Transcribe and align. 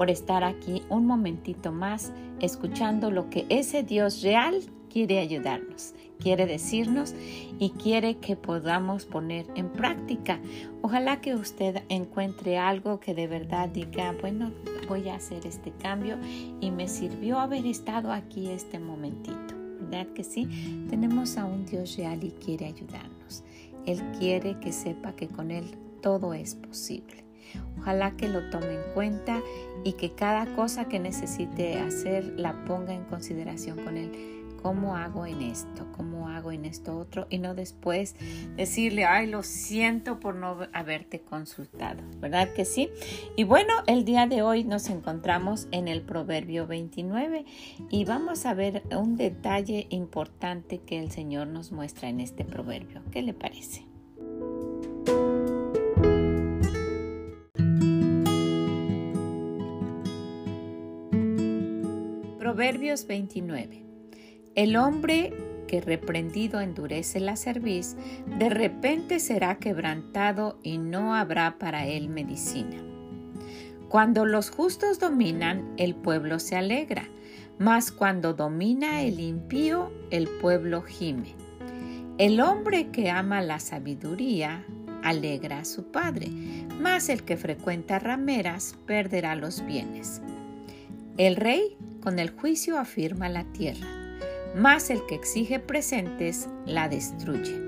por 0.00 0.08
estar 0.08 0.44
aquí 0.44 0.82
un 0.88 1.04
momentito 1.04 1.72
más 1.72 2.10
escuchando 2.40 3.10
lo 3.10 3.28
que 3.28 3.44
ese 3.50 3.82
Dios 3.82 4.22
real 4.22 4.58
quiere 4.88 5.18
ayudarnos, 5.18 5.92
quiere 6.18 6.46
decirnos 6.46 7.14
y 7.58 7.68
quiere 7.68 8.16
que 8.16 8.34
podamos 8.34 9.04
poner 9.04 9.44
en 9.56 9.68
práctica. 9.68 10.40
Ojalá 10.80 11.20
que 11.20 11.34
usted 11.34 11.82
encuentre 11.90 12.56
algo 12.56 12.98
que 12.98 13.12
de 13.12 13.26
verdad 13.26 13.68
diga, 13.68 14.16
bueno, 14.22 14.52
voy 14.88 15.10
a 15.10 15.16
hacer 15.16 15.46
este 15.46 15.70
cambio 15.70 16.16
y 16.62 16.70
me 16.70 16.88
sirvió 16.88 17.38
haber 17.38 17.66
estado 17.66 18.10
aquí 18.10 18.48
este 18.48 18.78
momentito. 18.78 19.54
¿Verdad 19.82 20.06
que 20.14 20.24
sí? 20.24 20.86
Tenemos 20.88 21.36
a 21.36 21.44
un 21.44 21.66
Dios 21.66 21.98
real 21.98 22.24
y 22.24 22.30
quiere 22.30 22.64
ayudarnos. 22.64 23.44
Él 23.84 24.00
quiere 24.18 24.58
que 24.60 24.72
sepa 24.72 25.12
que 25.12 25.28
con 25.28 25.50
Él 25.50 25.66
todo 26.00 26.32
es 26.32 26.54
posible. 26.54 27.29
Ojalá 27.78 28.12
que 28.16 28.28
lo 28.28 28.50
tome 28.50 28.74
en 28.74 28.92
cuenta 28.94 29.40
y 29.84 29.94
que 29.94 30.12
cada 30.12 30.54
cosa 30.54 30.88
que 30.88 30.98
necesite 30.98 31.78
hacer 31.80 32.24
la 32.36 32.64
ponga 32.64 32.92
en 32.92 33.04
consideración 33.04 33.78
con 33.82 33.96
él. 33.96 34.40
¿Cómo 34.62 34.94
hago 34.94 35.24
en 35.24 35.40
esto? 35.40 35.86
¿Cómo 35.96 36.28
hago 36.28 36.52
en 36.52 36.66
esto 36.66 36.98
otro? 36.98 37.26
Y 37.30 37.38
no 37.38 37.54
después 37.54 38.14
decirle, 38.56 39.06
ay, 39.06 39.26
lo 39.26 39.42
siento 39.42 40.20
por 40.20 40.34
no 40.34 40.58
haberte 40.74 41.20
consultado. 41.20 42.02
¿Verdad 42.20 42.52
que 42.52 42.66
sí? 42.66 42.90
Y 43.36 43.44
bueno, 43.44 43.72
el 43.86 44.04
día 44.04 44.26
de 44.26 44.42
hoy 44.42 44.64
nos 44.64 44.90
encontramos 44.90 45.66
en 45.70 45.88
el 45.88 46.02
Proverbio 46.02 46.66
29 46.66 47.46
y 47.88 48.04
vamos 48.04 48.44
a 48.44 48.52
ver 48.52 48.82
un 48.94 49.16
detalle 49.16 49.86
importante 49.88 50.78
que 50.78 50.98
el 50.98 51.10
Señor 51.10 51.46
nos 51.46 51.72
muestra 51.72 52.10
en 52.10 52.20
este 52.20 52.44
proverbio. 52.44 53.00
¿Qué 53.10 53.22
le 53.22 53.32
parece? 53.32 53.89
Proverbios 62.60 63.06
29. 63.06 63.86
El 64.54 64.76
hombre 64.76 65.32
que 65.66 65.80
reprendido 65.80 66.60
endurece 66.60 67.18
la 67.18 67.36
cerviz, 67.36 67.96
de 68.38 68.50
repente 68.50 69.18
será 69.18 69.56
quebrantado 69.56 70.58
y 70.62 70.76
no 70.76 71.14
habrá 71.14 71.56
para 71.58 71.86
él 71.86 72.10
medicina. 72.10 72.76
Cuando 73.88 74.26
los 74.26 74.50
justos 74.50 74.98
dominan, 74.98 75.72
el 75.78 75.94
pueblo 75.94 76.38
se 76.38 76.54
alegra, 76.54 77.08
mas 77.58 77.90
cuando 77.90 78.34
domina 78.34 79.00
el 79.00 79.20
impío, 79.20 79.90
el 80.10 80.28
pueblo 80.28 80.82
gime. 80.82 81.34
El 82.18 82.42
hombre 82.42 82.88
que 82.88 83.08
ama 83.08 83.40
la 83.40 83.58
sabiduría 83.58 84.66
alegra 85.02 85.60
a 85.60 85.64
su 85.64 85.90
padre, 85.90 86.28
mas 86.78 87.08
el 87.08 87.22
que 87.22 87.38
frecuenta 87.38 87.98
rameras 87.98 88.76
perderá 88.84 89.34
los 89.34 89.64
bienes. 89.64 90.20
El 91.16 91.36
rey 91.36 91.78
con 92.00 92.18
el 92.18 92.30
juicio 92.30 92.78
afirma 92.78 93.28
la 93.28 93.44
tierra, 93.52 93.86
mas 94.54 94.90
el 94.90 95.04
que 95.06 95.14
exige 95.14 95.58
presentes 95.58 96.48
la 96.66 96.88
destruye. 96.88 97.60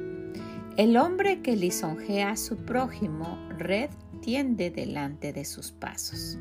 El 0.77 0.97
hombre 0.97 1.41
que 1.43 1.55
lisonjea 1.55 2.31
a 2.31 2.37
su 2.37 2.57
prójimo, 2.57 3.39
red 3.59 3.91
tiende 4.21 4.71
delante 4.71 5.33
de 5.33 5.45
sus 5.45 5.71
pasos. 5.73 6.39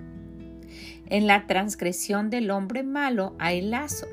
En 1.07 1.27
la 1.27 1.47
transgresión 1.47 2.29
del 2.29 2.51
hombre 2.51 2.83
malo 2.83 3.35
hay 3.39 3.61
lazo, 3.61 4.07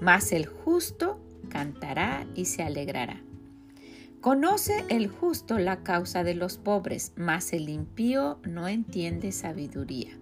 mas 0.00 0.32
el 0.32 0.46
justo 0.46 1.20
cantará 1.50 2.26
y 2.34 2.46
se 2.46 2.62
alegrará. 2.62 3.22
Conoce 4.22 4.84
el 4.88 5.08
justo 5.08 5.58
la 5.58 5.82
causa 5.82 6.24
de 6.24 6.34
los 6.34 6.56
pobres, 6.56 7.12
mas 7.16 7.52
el 7.52 7.68
impío 7.68 8.38
no 8.44 8.68
entiende 8.68 9.32
sabiduría. 9.32 10.21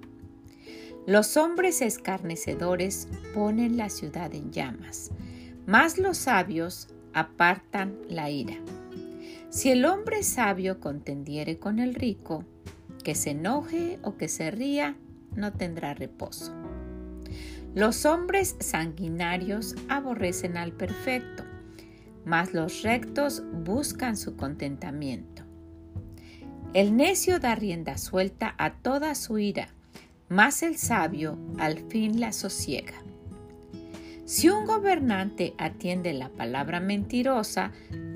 Los 1.06 1.36
hombres 1.36 1.80
escarnecedores 1.80 3.08
ponen 3.34 3.76
la 3.76 3.88
ciudad 3.88 4.34
en 4.34 4.52
llamas, 4.52 5.10
mas 5.66 5.98
los 5.98 6.18
sabios 6.18 6.88
apartan 7.14 7.96
la 8.08 8.30
ira. 8.30 8.56
Si 9.48 9.70
el 9.70 9.84
hombre 9.84 10.22
sabio 10.22 10.78
contendiere 10.78 11.58
con 11.58 11.78
el 11.78 11.94
rico, 11.94 12.44
que 13.02 13.14
se 13.14 13.30
enoje 13.30 13.98
o 14.02 14.16
que 14.16 14.28
se 14.28 14.50
ría, 14.50 14.96
no 15.34 15.52
tendrá 15.52 15.94
reposo. 15.94 16.52
Los 17.74 18.04
hombres 18.04 18.56
sanguinarios 18.60 19.74
aborrecen 19.88 20.56
al 20.56 20.72
perfecto, 20.72 21.44
mas 22.24 22.52
los 22.52 22.82
rectos 22.82 23.42
buscan 23.64 24.16
su 24.16 24.36
contentamiento. 24.36 25.44
El 26.74 26.96
necio 26.96 27.40
da 27.40 27.54
rienda 27.54 27.96
suelta 27.96 28.54
a 28.58 28.74
toda 28.74 29.14
su 29.14 29.38
ira, 29.38 29.68
mas 30.30 30.62
el 30.62 30.78
sabio 30.78 31.36
al 31.58 31.80
fin 31.90 32.20
la 32.20 32.32
sosiega. 32.32 32.94
Si 34.24 34.48
un 34.48 34.64
gobernante 34.64 35.54
atiende 35.58 36.12
la 36.12 36.28
palabra 36.28 36.78
mentirosa, 36.78 37.72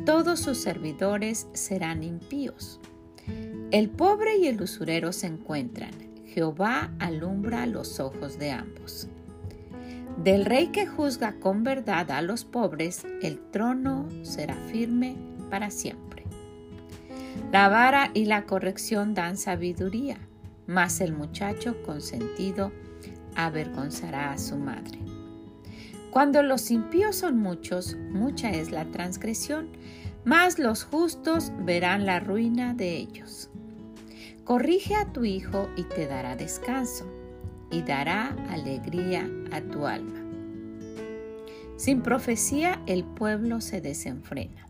todos 0.06 0.38
sus 0.38 0.58
servidores 0.58 1.48
serán 1.54 2.04
impíos. 2.04 2.80
El 3.72 3.90
pobre 3.90 4.36
y 4.36 4.46
el 4.46 4.62
usurero 4.62 5.12
se 5.12 5.26
encuentran, 5.26 5.90
Jehová 6.26 6.94
alumbra 7.00 7.66
los 7.66 7.98
ojos 7.98 8.38
de 8.38 8.52
ambos. 8.52 9.08
Del 10.22 10.44
rey 10.44 10.68
que 10.68 10.86
juzga 10.86 11.40
con 11.40 11.64
verdad 11.64 12.12
a 12.12 12.22
los 12.22 12.44
pobres, 12.44 13.04
el 13.22 13.40
trono 13.50 14.08
será 14.22 14.54
firme 14.54 15.16
para 15.50 15.72
siempre. 15.72 16.22
La 17.50 17.68
vara 17.68 18.12
y 18.14 18.26
la 18.26 18.46
corrección 18.46 19.14
dan 19.14 19.36
sabiduría 19.36 20.18
mas 20.66 21.00
el 21.00 21.12
muchacho 21.12 21.82
consentido 21.82 22.72
avergonzará 23.36 24.32
a 24.32 24.38
su 24.38 24.56
madre. 24.56 24.98
Cuando 26.10 26.42
los 26.42 26.70
impíos 26.70 27.16
son 27.16 27.38
muchos, 27.38 27.96
mucha 28.10 28.50
es 28.52 28.70
la 28.70 28.84
transgresión, 28.84 29.68
mas 30.24 30.58
los 30.58 30.84
justos 30.84 31.52
verán 31.60 32.06
la 32.06 32.20
ruina 32.20 32.72
de 32.72 32.96
ellos. 32.96 33.50
Corrige 34.44 34.94
a 34.94 35.12
tu 35.12 35.24
hijo 35.24 35.68
y 35.76 35.82
te 35.84 36.06
dará 36.06 36.36
descanso, 36.36 37.04
y 37.70 37.82
dará 37.82 38.28
alegría 38.50 39.28
a 39.50 39.60
tu 39.60 39.86
alma. 39.86 40.20
Sin 41.76 42.02
profecía 42.02 42.80
el 42.86 43.04
pueblo 43.04 43.60
se 43.60 43.80
desenfrena, 43.80 44.68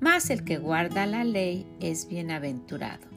mas 0.00 0.30
el 0.30 0.44
que 0.44 0.58
guarda 0.58 1.06
la 1.06 1.22
ley 1.22 1.66
es 1.80 2.08
bienaventurado. 2.08 3.15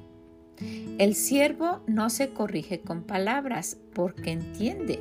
El 0.97 1.15
siervo 1.15 1.81
no 1.87 2.09
se 2.09 2.29
corrige 2.29 2.81
con 2.81 3.03
palabras 3.03 3.77
porque 3.93 4.31
entiende, 4.31 4.99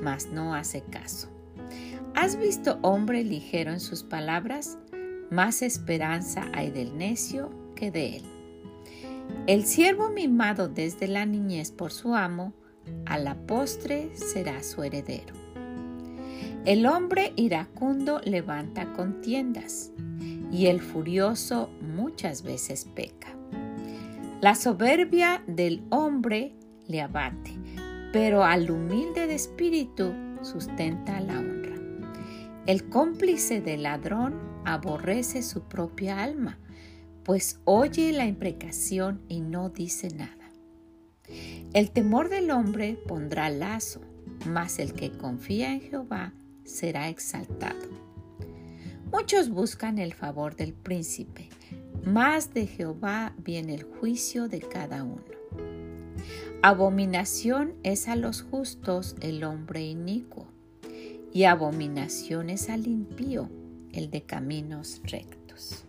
mas 0.00 0.26
no 0.32 0.54
hace 0.54 0.82
caso. 0.82 1.28
¿Has 2.14 2.36
visto 2.36 2.78
hombre 2.82 3.22
ligero 3.24 3.72
en 3.72 3.80
sus 3.80 4.02
palabras? 4.02 4.78
Más 5.30 5.62
esperanza 5.62 6.46
hay 6.52 6.70
del 6.70 6.96
necio 6.96 7.50
que 7.74 7.90
de 7.90 8.16
él. 8.16 8.22
El 9.46 9.64
siervo 9.64 10.10
mimado 10.10 10.68
desde 10.68 11.08
la 11.08 11.26
niñez 11.26 11.70
por 11.70 11.92
su 11.92 12.14
amo, 12.14 12.52
a 13.04 13.18
la 13.18 13.34
postre 13.34 14.10
será 14.14 14.62
su 14.62 14.82
heredero. 14.82 15.34
El 16.64 16.86
hombre 16.86 17.32
iracundo 17.36 18.20
levanta 18.24 18.92
contiendas 18.92 19.92
y 20.50 20.66
el 20.66 20.80
furioso 20.80 21.70
muchas 21.80 22.42
veces 22.42 22.86
peca. 22.86 23.35
La 24.42 24.54
soberbia 24.54 25.42
del 25.46 25.82
hombre 25.88 26.52
le 26.86 27.00
abate, 27.00 27.52
pero 28.12 28.44
al 28.44 28.70
humilde 28.70 29.26
de 29.26 29.34
espíritu 29.34 30.12
sustenta 30.42 31.20
la 31.20 31.38
honra. 31.38 31.74
El 32.66 32.90
cómplice 32.90 33.62
del 33.62 33.84
ladrón 33.84 34.38
aborrece 34.66 35.42
su 35.42 35.62
propia 35.62 36.22
alma, 36.22 36.58
pues 37.24 37.60
oye 37.64 38.12
la 38.12 38.26
imprecación 38.26 39.22
y 39.26 39.40
no 39.40 39.70
dice 39.70 40.08
nada. 40.10 40.50
El 41.72 41.90
temor 41.90 42.28
del 42.28 42.50
hombre 42.50 42.98
pondrá 43.08 43.48
lazo, 43.48 44.02
mas 44.46 44.78
el 44.78 44.92
que 44.92 45.12
confía 45.12 45.72
en 45.72 45.80
Jehová 45.80 46.34
será 46.62 47.08
exaltado. 47.08 47.88
Muchos 49.10 49.48
buscan 49.48 49.98
el 49.98 50.12
favor 50.12 50.56
del 50.56 50.74
príncipe, 50.74 51.48
más 52.06 52.54
de 52.54 52.68
Jehová 52.68 53.34
viene 53.36 53.74
el 53.74 53.82
juicio 53.82 54.48
de 54.48 54.60
cada 54.60 55.02
uno. 55.02 55.24
Abominación 56.62 57.74
es 57.82 58.06
a 58.06 58.14
los 58.14 58.42
justos 58.42 59.16
el 59.20 59.42
hombre 59.42 59.82
inicuo, 59.82 60.46
y 61.32 61.44
abominaciones 61.44 62.70
al 62.70 62.86
impío, 62.86 63.50
el 63.92 64.10
de 64.10 64.22
caminos 64.22 65.02
rectos. 65.04 65.84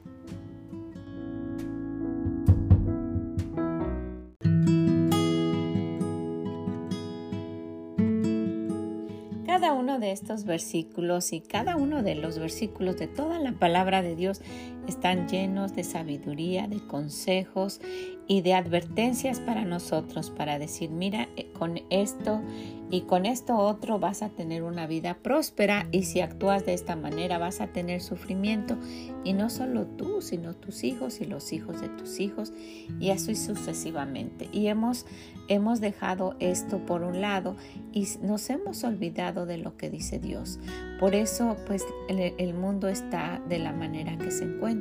Cada 9.46 9.74
uno 9.74 10.00
de 10.00 10.12
estos 10.12 10.46
versículos 10.46 11.34
y 11.34 11.42
cada 11.42 11.76
uno 11.76 12.04
de 12.04 12.16
los 12.16 12.38
versículos 12.38 12.98
de 12.98 13.08
toda 13.08 13.40
la 13.40 13.54
palabra 13.54 14.02
de 14.02 14.16
Dios 14.16 14.42
están 14.88 15.28
llenos 15.28 15.76
de 15.76 15.84
sabiduría, 15.84 16.68
de 16.68 16.80
consejos 16.80 17.82
y 18.28 18.42
de 18.42 18.54
advertencias 18.54 19.40
para 19.40 19.64
nosotros, 19.64 20.32
para 20.32 20.60
decir, 20.60 20.90
mira, 20.90 21.30
eh, 21.38 21.48
con 21.54 21.80
esto 21.90 22.42
y 22.90 23.02
con 23.02 23.26
esto 23.26 23.58
otro 23.58 24.00
vas 24.00 24.22
a 24.22 24.30
tener 24.30 24.64
una 24.64 24.88
vida 24.88 25.18
próspera 25.22 25.88
y 25.92 26.04
si 26.04 26.22
actúas 26.22 26.66
de 26.66 26.74
esta 26.74 26.96
manera 26.96 27.38
vas 27.38 27.60
a 27.60 27.68
tener 27.68 28.02
sufrimiento 28.02 28.78
y 29.24 29.34
no 29.34 29.50
solo 29.50 29.86
tú, 29.86 30.22
sino 30.22 30.54
tus 30.54 30.84
hijos 30.84 31.20
y 31.20 31.26
los 31.26 31.52
hijos 31.52 31.82
de 31.82 31.90
tus 31.90 32.20
hijos 32.20 32.54
y 33.00 33.10
así 33.10 33.36
sucesivamente. 33.36 34.48
Y 34.54 34.68
hemos, 34.68 35.06
hemos 35.50 35.82
dejado 35.82 36.36
esto 36.40 36.80
por 36.86 37.04
un 37.04 37.22
lado 37.22 37.56
y 37.94 38.08
nos 38.22 38.50
hemos 38.50 38.84
olvidado 38.84 39.46
de 39.46 39.58
lo 39.58 39.76
que 39.76 39.90
dice 39.90 40.20
Dios. 40.20 40.60
Por 41.00 41.14
eso 41.14 41.58
pues 41.66 41.86
el, 42.08 42.34
el 42.38 42.54
mundo 42.54 42.88
está 42.88 43.42
de 43.50 43.60
la 43.60 43.74
manera 43.74 44.18
que 44.18 44.32
se 44.32 44.46
encuentra. 44.46 44.77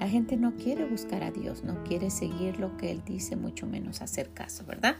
La 0.00 0.08
gente 0.08 0.38
no 0.38 0.56
quiere 0.56 0.86
buscar 0.86 1.22
a 1.22 1.30
Dios, 1.30 1.62
no 1.62 1.84
quiere 1.84 2.08
seguir 2.08 2.58
lo 2.58 2.76
que 2.78 2.90
Él 2.90 3.02
dice, 3.04 3.36
mucho 3.36 3.66
menos 3.66 4.00
hacer 4.00 4.30
caso, 4.30 4.64
¿verdad? 4.64 4.96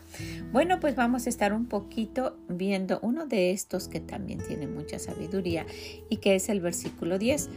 Bueno, 0.52 0.78
pues 0.78 0.94
vamos 0.94 1.26
a 1.26 1.30
estar 1.30 1.54
un 1.54 1.66
poquito 1.66 2.36
viendo 2.48 2.98
uno 3.02 3.26
de 3.26 3.50
estos 3.50 3.88
que 3.88 4.00
también 4.00 4.40
tiene 4.46 4.66
mucha 4.66 4.98
sabiduría 4.98 5.64
y 6.10 6.18
que 6.18 6.34
es 6.34 6.50
el 6.50 6.60
versículo 6.60 7.18
10. 7.18 7.48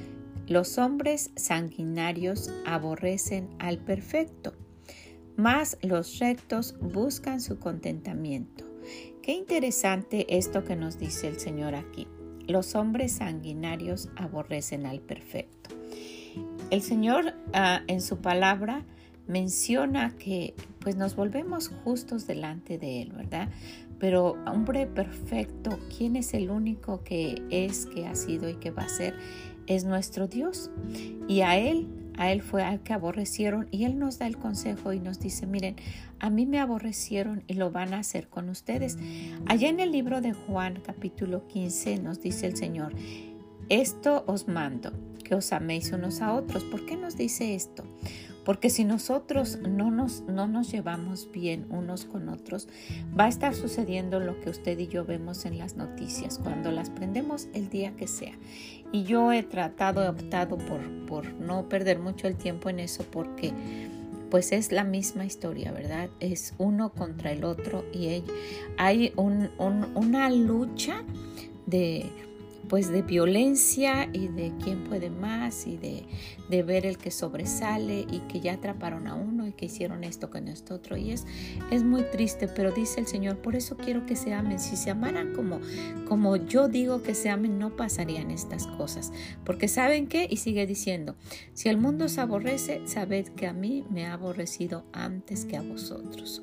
Los 0.47 0.77
hombres 0.77 1.31
sanguinarios 1.35 2.49
aborrecen 2.65 3.49
al 3.59 3.77
perfecto, 3.77 4.53
mas 5.35 5.77
los 5.81 6.19
rectos 6.19 6.75
buscan 6.79 7.41
su 7.41 7.59
contentamiento. 7.59 8.65
Qué 9.21 9.33
interesante 9.33 10.37
esto 10.37 10.63
que 10.63 10.75
nos 10.75 10.97
dice 10.97 11.27
el 11.27 11.39
Señor 11.39 11.75
aquí. 11.75 12.07
Los 12.47 12.75
hombres 12.75 13.13
sanguinarios 13.13 14.09
aborrecen 14.17 14.85
al 14.85 14.99
perfecto. 14.99 15.82
El 16.73 16.81
Señor 16.81 17.35
ah, 17.53 17.81
en 17.85 18.01
su 18.01 18.17
palabra 18.17 18.83
menciona 19.27 20.17
que 20.17 20.55
pues 20.79 20.95
nos 20.95 21.15
volvemos 21.15 21.67
justos 21.67 22.25
delante 22.25 22.79
de 22.79 23.03
Él, 23.03 23.11
¿verdad? 23.11 23.49
Pero 23.99 24.37
hombre 24.47 24.87
perfecto, 24.87 25.77
¿quién 25.95 26.15
es 26.15 26.33
el 26.33 26.49
único 26.49 27.03
que 27.03 27.43
es, 27.51 27.85
que 27.85 28.07
ha 28.07 28.15
sido 28.15 28.49
y 28.49 28.55
que 28.55 28.71
va 28.71 28.85
a 28.85 28.89
ser? 28.89 29.13
Es 29.67 29.85
nuestro 29.85 30.27
Dios. 30.27 30.71
Y 31.27 31.41
a 31.41 31.59
Él, 31.59 31.89
a 32.17 32.31
Él 32.31 32.41
fue 32.41 32.63
al 32.63 32.81
que 32.81 32.93
aborrecieron 32.93 33.67
y 33.69 33.83
Él 33.83 33.99
nos 33.99 34.17
da 34.17 34.25
el 34.25 34.37
consejo 34.37 34.93
y 34.93 34.99
nos 34.99 35.19
dice, 35.19 35.45
miren, 35.45 35.75
a 36.17 36.31
mí 36.31 36.47
me 36.47 36.59
aborrecieron 36.59 37.43
y 37.45 37.53
lo 37.53 37.69
van 37.69 37.93
a 37.93 37.99
hacer 37.99 38.29
con 38.29 38.49
ustedes. 38.49 38.97
Allá 39.45 39.69
en 39.69 39.79
el 39.79 39.91
libro 39.91 40.21
de 40.21 40.33
Juan 40.33 40.81
capítulo 40.83 41.45
15 41.45 41.99
nos 41.99 42.19
dice 42.19 42.47
el 42.47 42.57
Señor, 42.57 42.95
esto 43.69 44.23
os 44.25 44.47
mando 44.47 44.91
que 45.33 45.37
os 45.37 45.51
améis 45.51 45.91
unos 45.91 46.21
a 46.21 46.31
otros. 46.31 46.63
¿Por 46.63 46.85
qué 46.85 46.95
nos 46.95 47.17
dice 47.17 47.55
esto? 47.55 47.83
Porque 48.45 48.69
si 48.69 48.83
nosotros 48.83 49.57
no 49.67 49.89
nos, 49.89 50.21
no 50.21 50.47
nos 50.47 50.71
llevamos 50.71 51.31
bien 51.31 51.65
unos 51.71 52.05
con 52.05 52.29
otros, 52.29 52.67
va 53.19 53.25
a 53.25 53.29
estar 53.29 53.55
sucediendo 53.55 54.19
lo 54.19 54.39
que 54.41 54.51
usted 54.51 54.77
y 54.77 54.87
yo 54.87 55.05
vemos 55.05 55.45
en 55.45 55.57
las 55.57 55.75
noticias, 55.75 56.37
cuando 56.37 56.71
las 56.71 56.91
prendemos 56.91 57.47
el 57.55 57.69
día 57.69 57.95
que 57.95 58.05
sea. 58.05 58.33
Y 58.91 59.05
yo 59.05 59.31
he 59.31 59.41
tratado, 59.41 60.03
he 60.03 60.09
optado 60.09 60.59
por, 60.59 60.81
por 61.07 61.33
no 61.33 61.67
perder 61.67 61.97
mucho 61.97 62.27
el 62.27 62.35
tiempo 62.35 62.69
en 62.69 62.79
eso 62.79 63.03
porque 63.09 63.53
pues 64.29 64.51
es 64.51 64.71
la 64.71 64.83
misma 64.83 65.25
historia, 65.25 65.71
¿verdad? 65.71 66.11
Es 66.19 66.53
uno 66.59 66.91
contra 66.91 67.31
el 67.31 67.43
otro 67.43 67.85
y 67.91 68.23
hay 68.77 69.13
una 69.15 70.29
lucha 70.29 71.03
de 71.65 72.11
pues 72.73 72.89
de 72.89 73.03
violencia 73.03 74.09
y 74.13 74.29
de 74.29 74.51
quién 74.63 74.85
puede 74.85 75.11
más 75.11 75.67
y 75.67 75.77
de, 75.77 76.07
de, 76.49 76.63
ver 76.63 76.87
el 76.87 76.97
que 76.97 77.11
sobresale 77.11 78.07
y 78.11 78.21
que 78.21 78.39
ya 78.39 78.53
atraparon 78.53 79.05
a 79.05 79.13
uno 79.13 79.45
y 79.45 79.51
que 79.51 79.65
hicieron 79.65 80.03
esto 80.03 80.31
con 80.31 80.47
esto 80.47 80.73
otro. 80.73 80.97
Y 80.97 81.11
es, 81.11 81.27
es 81.69 81.83
muy 81.83 82.01
triste, 82.01 82.47
pero 82.47 82.71
dice 82.71 82.99
el 82.99 83.05
Señor, 83.05 83.37
por 83.43 83.55
eso 83.55 83.77
quiero 83.77 84.07
que 84.07 84.15
se 84.15 84.33
amen. 84.33 84.57
Si 84.57 84.75
se 84.75 84.89
amaran 84.89 85.35
como, 85.35 85.59
como 86.07 86.35
yo 86.35 86.67
digo 86.67 87.03
que 87.03 87.13
se 87.13 87.29
amen, 87.29 87.59
no 87.59 87.75
pasarían 87.75 88.31
estas 88.31 88.65
cosas. 88.65 89.11
Porque 89.45 89.67
saben 89.67 90.07
qué? 90.07 90.25
Y 90.27 90.37
sigue 90.37 90.65
diciendo, 90.65 91.15
si 91.53 91.69
el 91.69 91.77
mundo 91.77 92.05
os 92.05 92.17
aborrece, 92.17 92.81
sabed 92.87 93.27
que 93.27 93.45
a 93.45 93.53
mí 93.53 93.85
me 93.91 94.07
ha 94.07 94.13
aborrecido 94.13 94.83
antes 94.93 95.45
que 95.45 95.57
a 95.57 95.61
vosotros. 95.61 96.41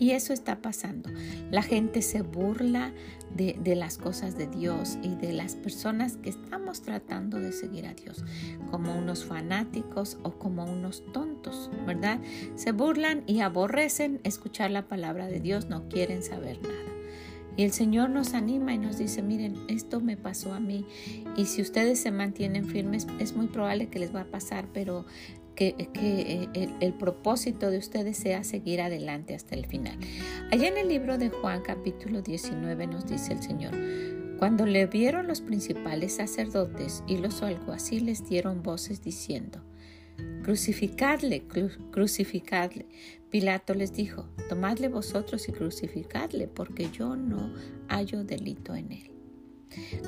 Y 0.00 0.12
eso 0.12 0.32
está 0.32 0.62
pasando. 0.62 1.10
La 1.50 1.62
gente 1.62 2.00
se 2.00 2.22
burla 2.22 2.92
de, 3.34 3.76
las 3.76 3.96
cosas 3.98 4.36
de 4.36 4.46
Dios 4.46 4.98
y 5.02 5.14
de 5.14 5.32
las 5.32 5.54
personas 5.54 6.16
que 6.16 6.30
estamos 6.30 6.82
tratando 6.82 7.38
de 7.38 7.52
seguir 7.52 7.86
a 7.86 7.94
Dios, 7.94 8.24
como 8.70 8.96
unos 8.96 9.24
fanáticos 9.24 10.18
o 10.22 10.32
como 10.32 10.64
unos 10.64 11.04
tontos, 11.12 11.70
¿verdad? 11.86 12.20
Se 12.56 12.72
burlan 12.72 13.22
y 13.26 13.40
aborrecen 13.40 14.20
escuchar 14.24 14.70
la 14.70 14.88
palabra 14.88 15.26
de 15.26 15.40
Dios, 15.40 15.68
no 15.68 15.88
quieren 15.88 16.22
saber 16.22 16.60
nada. 16.62 16.90
Y 17.56 17.64
el 17.64 17.72
Señor 17.72 18.10
nos 18.10 18.34
anima 18.34 18.72
y 18.72 18.78
nos 18.78 18.96
dice, 18.96 19.22
miren, 19.22 19.56
esto 19.68 20.00
me 20.00 20.16
pasó 20.16 20.54
a 20.54 20.60
mí 20.60 20.86
y 21.36 21.46
si 21.46 21.60
ustedes 21.60 22.00
se 22.00 22.10
mantienen 22.10 22.64
firmes 22.64 23.06
es 23.18 23.34
muy 23.34 23.48
probable 23.48 23.88
que 23.88 23.98
les 23.98 24.14
va 24.14 24.22
a 24.22 24.30
pasar, 24.30 24.66
pero 24.72 25.04
que, 25.54 25.74
eh, 25.94 26.48
el, 26.80 26.94
propósito 26.94 27.70
de 27.70 27.78
ustedes 27.78 28.16
sea 28.16 28.44
seguir 28.44 28.80
adelante 28.80 29.34
hasta 29.34 29.54
el 29.54 29.66
final. 29.66 29.98
Allá 30.50 30.68
en 30.68 30.78
el 30.78 30.88
libro 30.88 31.18
de 31.18 31.30
Juan 31.30 31.62
capítulo 31.62 32.22
19 32.22 32.86
nos 32.86 33.06
dice 33.06 33.32
el 33.32 33.42
Señor, 33.42 33.74
cuando 34.38 34.64
le 34.64 34.86
vieron 34.86 35.26
los 35.26 35.40
principales 35.42 36.14
sacerdotes 36.14 37.04
y 37.06 37.18
los 37.18 37.42
así 37.42 38.00
les 38.00 38.26
dieron 38.28 38.62
voces 38.62 39.02
diciendo, 39.02 39.62
crucificadle, 40.42 41.44
crucificadle. 41.90 42.86
Pilato 43.30 43.74
les 43.74 43.92
dijo, 43.92 44.28
tomadle 44.48 44.88
vosotros 44.88 45.48
y 45.48 45.52
crucificadle, 45.52 46.48
porque 46.48 46.90
yo 46.90 47.16
no 47.16 47.52
hallo 47.88 48.24
delito 48.24 48.74
en 48.74 48.92
él. 48.92 49.10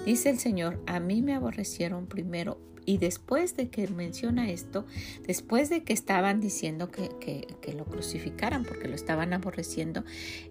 Dice 0.04 0.30
el 0.30 0.38
Señor, 0.38 0.82
a 0.86 0.98
mí 0.98 1.22
me 1.22 1.34
aborrecieron 1.34 2.06
primero 2.06 2.58
y 2.84 2.98
después 2.98 3.56
de 3.56 3.68
que 3.68 3.86
menciona 3.88 4.50
esto, 4.50 4.86
después 5.26 5.68
de 5.68 5.82
que 5.82 5.92
estaban 5.92 6.40
diciendo 6.40 6.90
que, 6.90 7.10
lo 7.76 7.84
crucificaran 7.86 8.64
porque 8.64 8.88
lo 8.88 8.94
estaban 8.94 9.32
aborreciendo, 9.32 10.04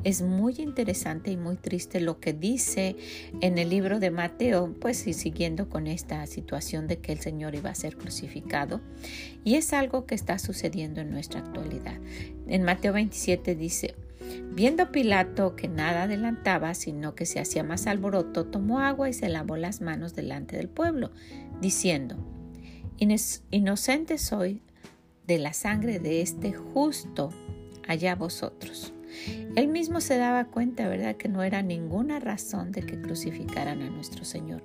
es 0.04 0.22
muy 0.22 0.56
interesante 0.58 1.32
y 1.32 1.38
muy 1.38 1.56
triste 1.56 2.00
lo 2.00 2.20
que 2.20 2.34
dice 2.34 2.96
en 3.42 3.58
el 3.58 3.70
libro 3.70 4.00
de 4.00 4.12
Mateo, 4.12 4.74
pues 4.80 4.98
siguiendo 4.98 5.70
con 5.70 5.88
esta 5.88 6.26
situación 6.26 6.88
de 6.88 6.98
que 6.98 7.12
el 7.12 7.20
Señor 7.20 7.56
iba 7.56 7.70
a 7.70 7.76
ser 7.76 7.98
crucificado. 7.98 8.82
Y 9.44 9.56
es 9.56 9.74
algo 9.74 10.06
que 10.06 10.16
está 10.16 10.40
sucediendo 10.40 11.02
en 11.02 11.12
nuestra 11.12 11.42
actualidad. 11.42 12.00
En 12.48 12.64
Mateo 12.64 12.94
27 12.94 13.56
dice, 13.56 13.96
Viendo 14.54 14.92
Pilato 14.92 15.56
que 15.56 15.68
nada 15.68 16.04
adelantaba, 16.04 16.74
sino 16.74 17.16
que 17.16 17.26
se 17.26 17.40
hacía 17.40 17.64
más 17.64 17.88
alboroto, 17.88 18.46
tomó 18.46 18.80
agua 18.80 19.10
y 19.10 19.14
se 19.14 19.30
lavó 19.30 19.56
las 19.56 19.82
manos 19.82 20.14
delante 20.14 20.58
del 20.58 20.68
pueblo, 20.68 21.12
diciendo, 21.62 22.18
Inocente 23.52 24.18
soy 24.18 24.62
de 25.26 25.40
la 25.40 25.54
sangre 25.54 26.00
de 26.00 26.22
este 26.22 26.54
justo, 26.54 27.30
allá 27.88 28.16
vosotros. 28.16 28.94
Él 29.56 29.68
mismo 29.68 30.02
se 30.02 30.18
daba 30.18 30.46
cuenta, 30.46 30.88
¿verdad?, 30.88 31.16
que 31.16 31.28
no 31.28 31.44
era 31.44 31.62
ninguna 31.62 32.20
razón 32.20 32.72
de 32.72 32.84
que 32.84 33.02
crucificaran 33.02 33.82
a 33.82 33.90
nuestro 33.90 34.24
Señor. 34.24 34.64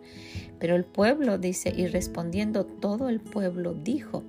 Pero 0.59 0.76
el 0.76 0.85
pueblo 0.85 1.38
dice, 1.38 1.73
y 1.76 1.87
respondiendo 1.87 2.65
todo 2.65 3.09
el 3.09 3.21
pueblo 3.21 3.75
dijo, 3.75 4.23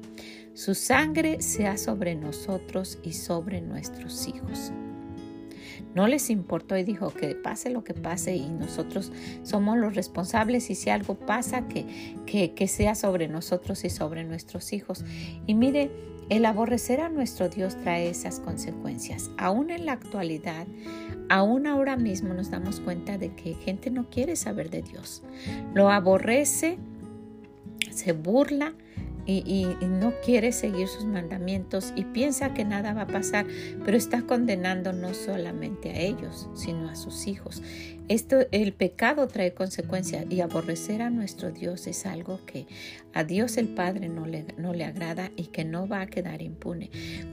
su 0.54 0.74
sangre 0.74 1.42
sea 1.42 1.78
sobre 1.78 2.16
nosotros 2.16 2.98
y 3.04 3.14
sobre 3.14 3.62
nuestros 3.62 4.28
hijos. 4.28 4.72
No 5.96 6.08
les 6.08 6.30
importó 6.30 6.78
y 6.78 6.84
dijo 6.84 7.12
que 7.12 7.34
pase 7.36 7.70
lo 7.70 7.84
que 7.84 7.94
pase 7.94 8.36
y 8.36 8.50
nosotros 8.50 9.12
somos 9.44 9.78
los 9.78 9.96
responsables 9.96 10.70
y 10.70 10.76
si 10.76 10.90
algo 10.90 11.16
pasa 11.16 11.68
que, 11.68 11.86
que, 12.26 12.68
sea 12.68 12.94
sobre 12.96 13.28
nosotros 13.28 13.84
y 13.84 13.90
sobre 13.90 14.24
nuestros 14.24 14.74
hijos. 14.74 15.04
Y 15.48 15.56
mire, 15.56 15.90
el 16.30 16.46
aborrecer 16.46 17.00
a 17.02 17.10
nuestro 17.10 17.50
Dios 17.50 17.78
trae 17.78 18.10
esas 18.10 18.40
consecuencias. 18.40 19.32
Aún 19.38 19.70
en 19.70 19.86
la 19.86 19.94
actualidad, 19.94 20.68
aún 21.30 21.68
ahora 21.68 21.96
mismo 21.96 22.34
nos 22.34 22.52
damos 22.52 22.80
cuenta 22.80 23.18
de 23.18 23.34
que 23.34 23.56
gente 23.56 23.90
no 23.90 24.10
quiere 24.10 24.36
saber 24.36 24.70
de 24.70 24.82
Dios. 24.82 25.24
Lo 25.74 25.90
aborrece, 25.90 26.78
se 27.90 28.12
burla, 28.12 28.74
y, 29.28 29.68
no 29.82 30.14
quiere 30.24 30.52
seguir 30.52 30.88
sus 30.88 31.06
mandamientos 31.06 31.92
y 31.96 32.06
piensa 32.06 32.54
que 32.54 32.64
nada 32.64 32.94
va 32.94 33.02
a 33.02 33.08
pasar, 33.08 33.46
pero 33.84 33.98
está 33.98 34.22
condenando 34.22 34.94
no 34.94 35.14
solamente 35.14 35.92
a 35.92 36.00
ellos, 36.00 36.50
sino 36.56 36.90
a 36.90 36.96
sus 36.96 37.28
hijos. 37.28 37.62
Esto, 38.08 38.38
el 38.52 38.72
pecado 38.72 39.28
trae 39.28 39.54
consecuencias 39.54 40.26
y 40.30 40.40
aborrecer 40.40 41.02
a 41.02 41.10
nuestro 41.10 41.52
Dios 41.52 41.88
es 41.88 42.06
algo 42.06 42.40
que 42.46 42.66
a 43.14 43.26
Dios 43.26 43.58
el 43.58 43.68
Padre 43.68 44.08
no 44.08 44.26
le, 44.26 44.46
no 44.58 44.74
le 44.74 44.86
agrada 44.86 45.32
y 45.36 45.48
que 45.48 45.66
no 45.66 45.88
va 45.90 46.02
a 46.02 46.08
quedar 46.08 46.42
impune. 46.42 46.90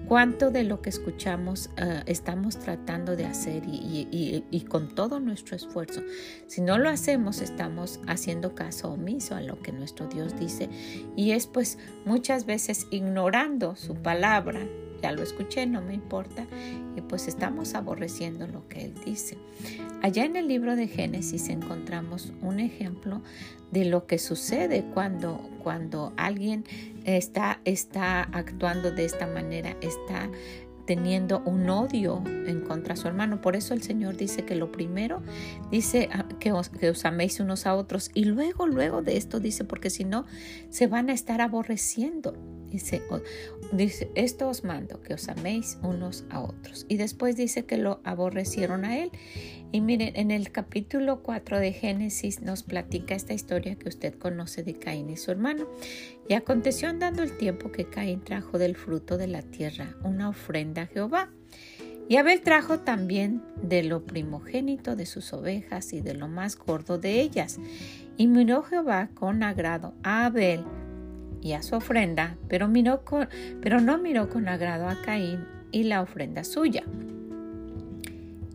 ¿Cuánto 0.09 0.51
de 0.51 0.65
lo 0.65 0.83
que 0.83 0.91
escuchamos 0.91 1.71
ah, 1.77 2.03
estamos 2.07 2.59
tratando 2.59 3.15
de 3.15 3.25
hacer 3.25 3.63
y, 3.67 4.65
con 4.69 4.95
todo 4.97 5.21
nuestro 5.21 5.55
esfuerzo? 5.55 6.03
Si 6.49 6.61
no 6.61 6.77
lo 6.79 6.89
hacemos, 6.89 7.41
estamos 7.41 8.01
haciendo 8.09 8.57
caso 8.57 8.93
omiso 8.93 9.37
a 9.37 9.43
lo 9.43 9.61
que 9.61 9.71
nuestro 9.71 10.09
Dios 10.09 10.39
dice 10.39 10.69
y 11.17 11.33
es 11.33 11.47
pues 11.47 11.79
muchas 12.05 12.47
veces 12.47 12.89
ignorando 12.91 13.77
su 13.77 13.95
palabra 13.95 14.67
ya 15.05 15.13
lo 15.13 15.23
escuché, 15.23 15.67
no 15.67 15.83
me 15.83 15.93
importa, 15.93 16.47
y 16.97 17.03
pues 17.03 17.29
estamos 17.29 17.75
aborreciendo 17.75 18.47
lo 18.47 18.67
que 18.69 18.87
Él 18.87 18.95
dice. 19.05 19.37
Allá 20.01 20.25
en 20.25 20.35
el 20.35 20.49
libro 20.49 20.77
de 20.77 20.89
Génesis 20.89 21.51
encontramos 21.51 22.33
un 22.41 22.59
ejemplo 22.59 23.21
de 23.71 23.85
lo 23.85 24.07
que 24.07 24.19
sucede 24.19 24.83
cuando, 24.95 25.47
cuando 25.63 26.15
alguien 26.17 26.65
está, 27.05 27.61
está 27.67 28.23
actuando 28.23 28.93
de 28.93 29.05
esta 29.05 29.27
manera, 29.27 29.77
está 29.83 30.31
teniendo 30.87 31.43
un 31.45 31.69
odio 31.69 32.23
en 32.47 32.63
contra 32.63 32.95
de 32.95 33.01
su 33.03 33.07
hermano. 33.07 33.43
Por 33.43 33.57
eso 33.57 33.75
el 33.75 33.83
Señor 33.83 34.17
dice 34.17 34.47
que 34.47 34.55
lo 34.55 34.73
primero 34.73 35.23
dice 35.71 36.09
ah, 36.13 36.25
que 36.41 36.53
os, 36.53 36.71
que 36.71 36.89
os, 36.89 37.05
améis 37.05 37.41
unos 37.41 37.67
a 37.67 37.75
otros 37.75 38.11
y 38.15 38.25
luego, 38.25 38.67
luego 38.67 39.03
de 39.03 39.19
esto 39.19 39.39
dice, 39.39 39.65
porque 39.65 39.91
si 39.91 40.05
no, 40.05 40.25
se 40.71 40.87
van 40.87 41.11
a 41.11 41.13
estar 41.13 41.43
aborreciendo. 41.43 42.35
Dice, 43.73 44.11
esto 44.15 44.49
os 44.49 44.65
mando, 44.65 45.03
que 45.03 45.15
os 45.15 45.29
améis 45.29 45.79
unos 45.83 46.25
a 46.31 46.41
otros. 46.41 46.87
Y 46.89 46.97
después 46.97 47.37
dice 47.37 47.65
que 47.65 47.77
lo 47.77 48.01
aborrecieron 48.05 48.85
a 48.85 48.99
él. 48.99 49.11
Y 49.73 49.81
miren, 49.81 50.13
en 50.15 50.31
el 50.31 50.53
capítulo 50.53 51.23
4 51.23 51.59
de 51.59 51.73
Génesis 51.73 52.41
nos 52.41 52.63
platica 52.63 53.15
esta 53.15 53.35
historia 53.35 53.77
que 53.77 53.89
usted 53.89 54.15
conoce 54.15 54.63
de 54.63 54.75
Caín 54.75 55.11
y 55.11 55.17
su 55.17 55.31
hermano. 55.31 55.67
Y 56.29 56.35
aconteció 56.35 56.89
andando 56.89 57.23
el 57.23 57.37
tiempo 57.37 57.73
que 57.73 57.87
Caín 57.87 58.23
trajo 58.23 58.59
del 58.59 58.77
fruto 58.77 59.19
de 59.19 59.27
la 59.27 59.43
tierra 59.43 59.97
una 60.05 60.29
ofrenda 60.29 60.83
a 60.83 60.87
Jehová. 60.87 61.31
Y 62.09 62.17
Abel 62.17 62.43
trajo 62.43 62.81
también 62.81 63.43
de 63.63 63.83
lo 63.83 64.05
primogénito 64.05 64.95
de 64.95 65.07
sus 65.07 65.33
ovejas 65.33 65.93
y 65.93 66.03
de 66.03 66.15
lo 66.15 66.29
más 66.29 66.57
gordo 66.57 66.99
de 66.99 67.21
ellas. 67.21 67.59
Y 68.17 68.27
miró 68.27 68.63
Jehová 68.63 69.09
con 69.15 69.43
agrado 69.43 69.95
a 70.03 70.27
Abel 70.27 70.65
y 71.45 71.53
a 71.53 71.63
su 71.63 71.77
ofrenda, 71.77 72.39
pero, 72.49 72.69
miró 72.69 73.05
con, 73.05 73.29
pero 73.61 73.79
no 73.79 73.99
miró 73.99 74.31
con 74.31 74.49
agrado 74.49 74.89
a 74.89 75.03
Caín 75.03 75.45
y 75.71 75.85
la 75.85 76.01
ofrenda 76.01 76.43
suya. 76.43 76.83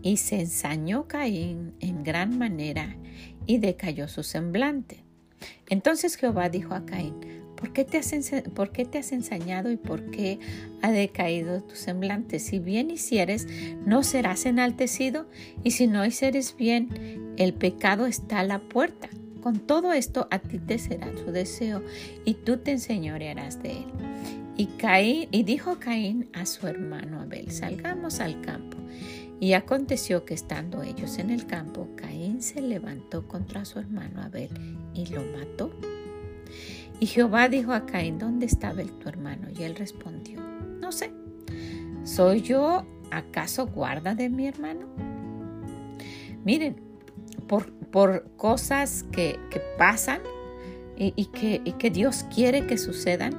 Y 0.01 0.17
se 0.17 0.41
ensañó 0.41 1.07
Caín 1.07 1.75
en 1.79 2.03
gran 2.03 2.39
manera 2.39 2.97
y 3.45 3.59
decayó 3.59 4.07
su 4.07 4.23
semblante. 4.23 5.03
Entonces 5.69 6.15
Jehová 6.15 6.49
dijo 6.49 6.73
a 6.73 6.87
Caín, 6.87 7.13
¿por 7.55 7.73
qué, 7.73 7.85
te 7.85 7.99
has, 7.99 8.11
¿por 8.55 8.71
qué 8.71 8.85
te 8.85 8.97
has 8.97 9.11
ensañado 9.11 9.69
y 9.69 9.77
por 9.77 10.09
qué 10.09 10.39
ha 10.81 10.89
decaído 10.89 11.61
tu 11.61 11.75
semblante? 11.75 12.39
Si 12.39 12.57
bien 12.57 12.89
hicieres, 12.89 13.47
no 13.85 14.01
serás 14.01 14.47
enaltecido, 14.47 15.29
y 15.63 15.71
si 15.71 15.85
no 15.85 16.03
hicieres 16.03 16.55
bien, 16.57 17.35
el 17.37 17.53
pecado 17.53 18.07
está 18.07 18.39
a 18.39 18.43
la 18.43 18.57
puerta 18.57 19.09
con 19.41 19.59
todo 19.59 19.93
esto 19.93 20.27
a 20.31 20.39
ti 20.39 20.59
te 20.59 20.77
será 20.77 21.11
tu 21.11 21.31
deseo 21.31 21.81
y 22.25 22.33
tú 22.35 22.57
te 22.57 22.71
enseñorearás 22.71 23.61
de 23.61 23.71
él. 23.71 23.85
Y, 24.57 24.65
Caín, 24.65 25.29
y 25.31 25.43
dijo 25.43 25.79
Caín 25.79 26.29
a 26.33 26.45
su 26.45 26.67
hermano 26.67 27.21
Abel, 27.21 27.51
salgamos 27.51 28.19
al 28.19 28.41
campo. 28.41 28.77
Y 29.39 29.53
aconteció 29.53 30.25
que 30.25 30.33
estando 30.33 30.83
ellos 30.83 31.17
en 31.17 31.29
el 31.29 31.45
campo, 31.45 31.87
Caín 31.95 32.41
se 32.41 32.61
levantó 32.61 33.25
contra 33.25 33.63
su 33.63 33.79
hermano 33.79 34.21
Abel 34.21 34.49
y 34.93 35.05
lo 35.05 35.23
mató. 35.37 35.71
Y 36.99 37.05
Jehová 37.05 37.47
dijo 37.47 37.71
a 37.71 37.85
Caín, 37.85 38.19
¿dónde 38.19 38.47
está 38.47 38.69
Abel 38.69 38.91
tu 38.91 39.07
hermano? 39.07 39.47
Y 39.57 39.63
él 39.63 39.75
respondió, 39.75 40.41
no 40.81 40.91
sé, 40.91 41.11
¿soy 42.03 42.41
yo 42.41 42.85
acaso 43.11 43.67
guarda 43.67 44.13
de 44.13 44.29
mi 44.29 44.47
hermano? 44.47 44.87
Miren, 46.43 46.88
por, 47.49 47.73
por 47.73 48.31
cosas 48.37 49.03
que, 49.11 49.37
pasan 49.77 50.21
y, 50.95 51.25
que, 51.25 51.61
que, 51.77 51.89
Dios 51.89 52.23
quiere 52.33 52.67
que 52.67 52.77
sucedan, 52.77 53.33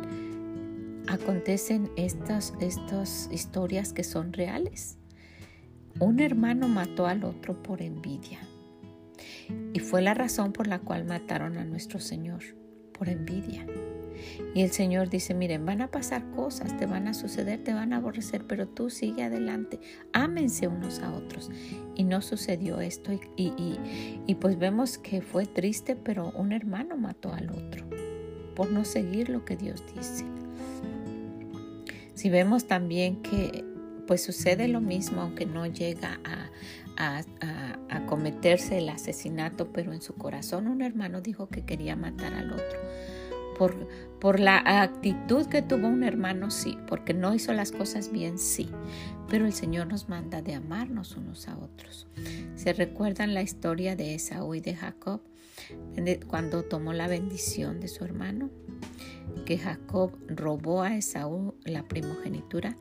acontecen 1.07 1.91
estas, 1.97 2.53
estas 2.61 3.31
historias 3.33 3.93
que 3.93 4.03
son 4.03 4.33
reales. 4.33 4.99
Un 6.01 6.21
hermano 6.21 6.67
mató 6.69 7.07
al 7.07 7.25
otro 7.25 7.63
por 7.63 7.83
envidia 7.83 8.41
y 9.73 9.79
fue 9.79 10.03
la 10.03 10.15
razón 10.15 10.53
por 10.53 10.67
la 10.67 10.81
cual 10.81 11.05
mataron 11.05 11.57
a 11.57 11.65
nuestro 11.65 12.01
Señor, 12.01 12.43
por 13.01 13.09
envidia. 13.09 13.65
Y 14.55 14.61
el 14.61 14.73
Señor 14.73 15.09
dice, 15.09 15.33
miren, 15.33 15.65
van 15.65 15.81
a 15.81 15.91
pasar 15.91 16.31
cosas, 16.33 16.77
te 16.77 16.85
van 16.85 17.09
a 17.09 17.15
suceder, 17.15 17.65
te 17.65 17.73
van 17.73 17.95
a 17.95 17.97
aborrecer, 17.97 18.47
pero 18.47 18.69
tú 18.69 18.91
sigue 18.91 19.23
adelante, 19.23 19.81
ámense 20.13 20.69
unos 20.69 20.99
a 20.99 21.11
otros. 21.15 21.51
Y 21.97 22.05
no 22.05 22.21
sucedió 22.21 22.79
esto 22.83 23.11
y, 23.37 23.79
y, 24.27 24.35
pues 24.35 24.59
vemos 24.59 24.99
que 24.99 25.23
fue 25.23 25.47
triste, 25.47 25.97
pero 25.97 26.31
un 26.37 26.53
hermano 26.53 26.99
mató 26.99 27.33
al 27.33 27.49
otro 27.49 27.87
por 28.55 28.71
no 28.71 28.85
seguir 28.85 29.31
lo 29.31 29.47
que 29.47 29.57
Dios 29.57 29.83
dice. 29.97 30.27
Si 32.13 32.29
vemos 32.29 32.67
también 32.67 33.23
que 33.23 33.65
pues 34.11 34.25
sucede 34.25 34.67
lo 34.67 34.81
mismo, 34.81 35.21
aunque 35.21 35.47
no 35.47 35.67
llega 35.67 36.19
a, 36.25 36.51
a, 36.97 37.23
a, 37.89 38.07
cometerse 38.07 38.79
el 38.79 38.89
asesinato, 38.89 39.71
pero 39.73 39.93
en 39.93 40.03
su 40.03 40.15
corazón 40.15 40.67
un 40.67 40.83
hermano 40.83 41.21
dijo 41.21 41.49
que 41.49 41.65
quería 41.65 41.95
matar 41.95 42.35
al 42.35 42.51
otro 42.51 42.81
por, 44.19 44.41
la 44.41 44.63
actitud 44.83 45.47
que 45.47 45.63
tuvo 45.63 45.87
un 45.87 46.03
hermano, 46.03 46.51
sí, 46.51 46.79
porque 46.89 47.15
no 47.15 47.35
hizo 47.35 47.53
las 47.53 47.73
cosas 47.73 48.11
bien, 48.11 48.39
sí, 48.39 48.71
pero 49.29 49.47
el 49.47 49.53
Señor 49.53 49.87
nos 49.87 50.09
manda 50.09 50.43
de 50.43 50.55
amarnos 50.55 51.15
unos 51.17 51.47
a 51.47 51.57
otros. 51.57 52.09
¿Se 52.57 52.73
recuerdan 52.73 53.35
la 53.35 53.43
historia 53.43 53.95
de 53.95 54.15
Esaú 54.15 54.55
y 54.55 54.61
de 54.61 54.75
Jacob 54.75 55.21
cuando 56.27 56.65
tomó 56.65 56.93
la 56.95 57.07
bendición 57.07 57.81
de 57.81 57.87
su 57.87 58.05
hermano? 58.05 58.51
Que 59.45 59.59
Jacob 59.59 60.13
robó 60.29 60.83
a 60.83 60.97
Esaú 60.97 61.55
la 61.65 61.87
primogenitura 61.89 62.77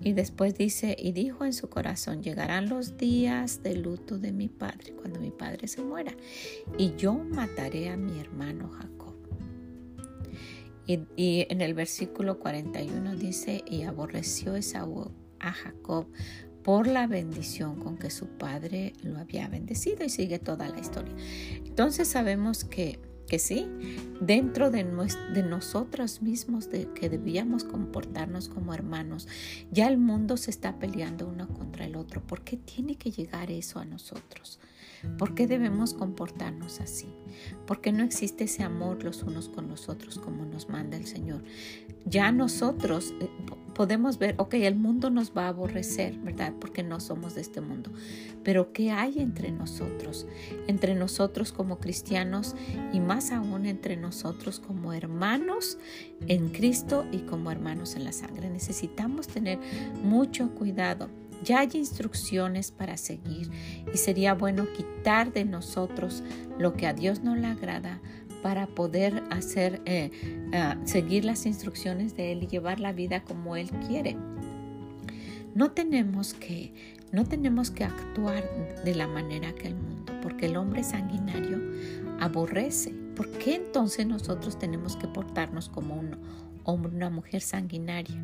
y 0.00 0.12
después 0.12 0.54
dice, 0.54 0.96
y 0.98 1.12
dijo 1.12 1.44
en 1.44 1.52
su 1.52 1.68
corazón, 1.68 2.22
llegarán 2.22 2.68
los 2.68 2.96
días 2.98 3.62
de 3.62 3.76
luto 3.76 4.18
de 4.18 4.32
mi 4.32 4.48
padre, 4.48 4.92
cuando 4.92 5.18
mi 5.18 5.30
padre 5.30 5.66
se 5.66 5.82
muera, 5.82 6.12
y 6.78 6.94
yo 6.96 7.14
mataré 7.14 7.88
a 7.88 7.96
mi 7.96 8.20
hermano 8.20 8.68
Jacob. 8.68 9.14
Y, 10.86 11.46
en 11.48 11.60
el 11.62 11.72
versículo 11.72 12.38
41 12.38 13.16
dice, 13.16 13.64
y 13.66 13.82
aborreció 13.82 14.54
Esaú 14.54 15.10
a 15.40 15.52
Jacob 15.52 16.06
por 16.62 16.86
la 16.86 17.06
bendición 17.06 17.76
con 17.78 17.96
que 17.96 18.10
su 18.10 18.26
padre 18.26 18.92
lo 19.02 19.18
había 19.18 19.48
bendecido 19.48 20.04
y 20.04 20.10
sigue 20.10 20.38
toda 20.38 20.68
la 20.68 20.78
historia. 20.78 21.14
Entonces 21.64 22.08
sabemos 22.08 22.64
que, 22.64 22.98
que 23.26 23.38
sí, 23.38 23.66
dentro 24.20 24.70
de, 24.70 24.84
de 24.84 25.42
nosotros 25.42 26.22
mismos 26.22 26.70
de 26.70 26.88
que 26.94 27.08
debíamos 27.08 27.64
comportarnos 27.64 28.48
como 28.48 28.74
hermanos, 28.74 29.28
ya 29.70 29.88
el 29.88 29.98
mundo 29.98 30.36
se 30.36 30.50
está 30.50 30.78
peleando 30.78 31.26
uno 31.26 31.48
contra 31.48 31.84
el 31.86 31.96
otro. 31.96 32.20
¿Por 32.20 32.42
qué 32.42 32.56
tiene 32.56 32.96
que 32.96 33.10
llegar 33.10 33.50
eso 33.50 33.78
a 33.78 33.84
nosotros? 33.84 34.58
¿Por 35.18 35.34
qué 35.34 35.46
debemos 35.46 35.94
comportarnos 35.94 36.80
así? 36.80 37.08
Porque 37.66 37.92
no 37.92 38.04
existe 38.04 38.44
ese 38.44 38.62
amor 38.62 39.02
los 39.04 39.22
unos 39.22 39.48
con 39.48 39.68
los 39.68 39.88
otros 39.88 40.18
como 40.18 40.44
nos 40.44 40.68
manda 40.68 40.96
el 40.96 41.06
Señor. 41.06 41.42
Ya 42.04 42.32
nosotros 42.32 43.14
eh, 43.20 43.28
podemos 43.74 44.18
ver, 44.18 44.34
ok, 44.38 44.54
el 44.54 44.76
mundo 44.76 45.10
nos 45.10 45.36
va 45.36 45.46
a 45.46 45.48
aborrecer, 45.48 46.18
¿verdad? 46.18 46.52
Porque 46.60 46.82
no 46.82 47.00
somos 47.00 47.34
de 47.34 47.40
este 47.40 47.60
mundo. 47.60 47.90
Pero 48.42 48.72
¿qué 48.72 48.90
hay 48.90 49.18
entre 49.18 49.50
nosotros? 49.50 50.26
Entre 50.66 50.94
nosotros 50.94 51.52
como 51.52 51.78
cristianos 51.78 52.54
y 52.92 53.00
más 53.00 53.30
aún 53.30 53.66
entre 53.66 53.96
nosotros 53.96 54.60
como 54.60 54.92
hermanos 54.92 55.78
en 56.28 56.50
Cristo 56.50 57.06
y 57.10 57.20
como 57.20 57.50
hermanos 57.50 57.96
en 57.96 58.04
la 58.04 58.12
sangre. 58.12 58.50
Necesitamos 58.50 59.26
tener 59.26 59.58
mucho 60.02 60.50
cuidado 60.54 61.08
ya 61.44 61.60
hay 61.60 61.70
instrucciones 61.74 62.70
para 62.70 62.96
seguir 62.96 63.50
y 63.92 63.98
sería 63.98 64.34
bueno 64.34 64.66
quitar 64.72 65.32
de 65.32 65.44
nosotros 65.44 66.22
lo 66.58 66.74
que 66.74 66.86
a 66.86 66.94
Dios 66.94 67.22
no 67.22 67.36
le 67.36 67.46
agrada 67.46 68.00
para 68.42 68.66
poder 68.66 69.22
hacer, 69.30 69.80
eh, 69.86 70.10
ah, 70.52 70.76
seguir 70.84 71.24
las 71.24 71.46
instrucciones 71.46 72.16
de 72.16 72.32
Él 72.32 72.42
y 72.42 72.46
llevar 72.46 72.80
la 72.80 72.92
vida 72.92 73.24
como 73.24 73.56
Él 73.56 73.70
quiere. 73.86 74.16
No 75.54 75.70
tenemos 75.70 76.34
que, 76.34 76.74
no 77.12 77.24
tenemos 77.24 77.70
que 77.70 77.84
actuar 77.84 78.44
de 78.84 78.94
la 78.94 79.06
manera 79.06 79.54
que 79.54 79.68
el 79.68 79.76
mundo, 79.76 80.12
porque 80.20 80.46
el 80.46 80.56
hombre 80.56 80.82
sanguinario 80.84 81.58
aborrece. 82.20 82.90
¿Por 83.16 83.30
qué 83.30 83.54
entonces 83.54 84.06
nosotros 84.06 84.58
tenemos 84.58 84.96
que 84.96 85.06
portarnos 85.06 85.68
como 85.68 85.94
un 85.94 86.16
hombre, 86.64 86.94
una 86.94 87.10
mujer 87.10 87.40
sanguinaria, 87.40 88.22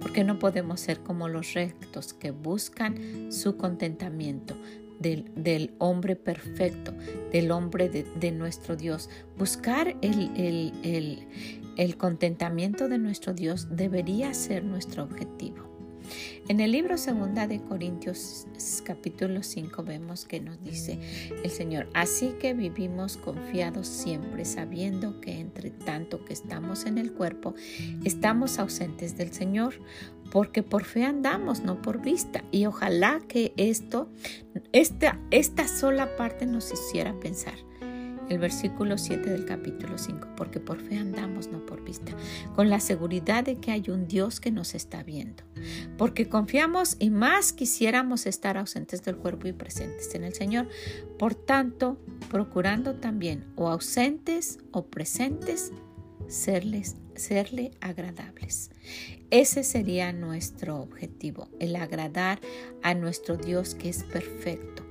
porque 0.00 0.24
no 0.24 0.38
podemos 0.38 0.80
ser 0.80 1.00
como 1.00 1.28
los 1.28 1.54
rectos 1.54 2.14
que 2.14 2.30
buscan 2.30 3.30
su 3.32 3.56
contentamiento. 3.56 4.56
del, 5.00 5.72
hombre 5.78 6.14
perfecto, 6.14 6.92
del 7.32 7.52
hombre 7.52 7.88
de, 7.88 8.32
nuestro 8.32 8.76
Dios. 8.76 9.08
Buscar 9.38 9.96
el, 10.02 10.30
el, 10.36 11.26
el 11.78 11.96
contentamiento 11.96 12.86
de 12.86 12.98
nuestro 12.98 13.32
Dios 13.32 13.74
debería 13.74 14.34
ser 14.34 14.62
nuestro 14.62 15.04
objetivo. 15.04 15.69
En 16.50 16.58
el 16.58 16.72
libro 16.72 16.98
segunda 16.98 17.46
de 17.46 17.60
Corintios 17.62 18.44
capítulo 18.82 19.44
5 19.44 19.84
vemos 19.84 20.24
que 20.24 20.40
nos 20.40 20.60
dice 20.64 20.98
el 21.44 21.48
Señor, 21.48 21.88
así 21.94 22.34
que 22.40 22.54
vivimos 22.54 23.16
confiados 23.16 23.86
siempre 23.86 24.44
sabiendo 24.44 25.20
que 25.20 25.38
entre 25.38 25.70
tanto 25.70 26.24
que 26.24 26.32
estamos 26.32 26.86
en 26.86 26.98
el 26.98 27.12
cuerpo, 27.12 27.54
estamos 28.04 28.58
ausentes 28.58 29.16
del 29.16 29.32
Señor, 29.32 29.74
porque 30.32 30.64
por 30.64 30.82
fe 30.82 31.04
andamos, 31.04 31.60
no 31.60 31.80
por 31.80 32.02
vista. 32.02 32.42
Y 32.50 32.66
ojalá 32.66 33.20
que 33.28 33.52
esto, 33.56 34.10
esta, 34.72 35.20
esta 35.30 35.68
sola 35.68 36.16
parte 36.16 36.46
nos 36.46 36.72
hiciera 36.72 37.14
pensar 37.20 37.69
el 38.30 38.38
versículo 38.38 38.96
7 38.96 39.28
del 39.28 39.44
capítulo 39.44 39.98
5, 39.98 40.28
porque 40.36 40.60
por 40.60 40.80
fe 40.80 40.96
andamos, 40.96 41.48
no 41.48 41.66
por 41.66 41.84
vista, 41.84 42.12
con 42.54 42.70
la 42.70 42.78
seguridad 42.78 43.44
de 43.44 43.56
que 43.56 43.72
hay 43.72 43.90
un 43.90 44.06
Dios 44.06 44.40
que 44.40 44.52
nos 44.52 44.74
está 44.74 45.02
viendo, 45.02 45.42
porque 45.98 46.28
confiamos 46.28 46.96
y 47.00 47.10
más 47.10 47.52
quisiéramos 47.52 48.26
estar 48.26 48.56
ausentes 48.56 49.02
del 49.02 49.16
cuerpo 49.16 49.48
y 49.48 49.52
presentes 49.52 50.14
en 50.14 50.22
el 50.22 50.32
Señor. 50.32 50.68
Por 51.18 51.34
tanto, 51.34 51.98
procurando 52.30 52.94
también 52.94 53.44
o 53.56 53.68
ausentes 53.68 54.60
o 54.70 54.86
presentes, 54.86 55.72
serles, 56.28 56.96
serle 57.16 57.72
agradables. 57.80 58.70
Ese 59.30 59.64
sería 59.64 60.12
nuestro 60.12 60.80
objetivo, 60.80 61.48
el 61.58 61.74
agradar 61.74 62.40
a 62.82 62.94
nuestro 62.94 63.36
Dios 63.36 63.74
que 63.74 63.88
es 63.88 64.04
perfecto. 64.04 64.86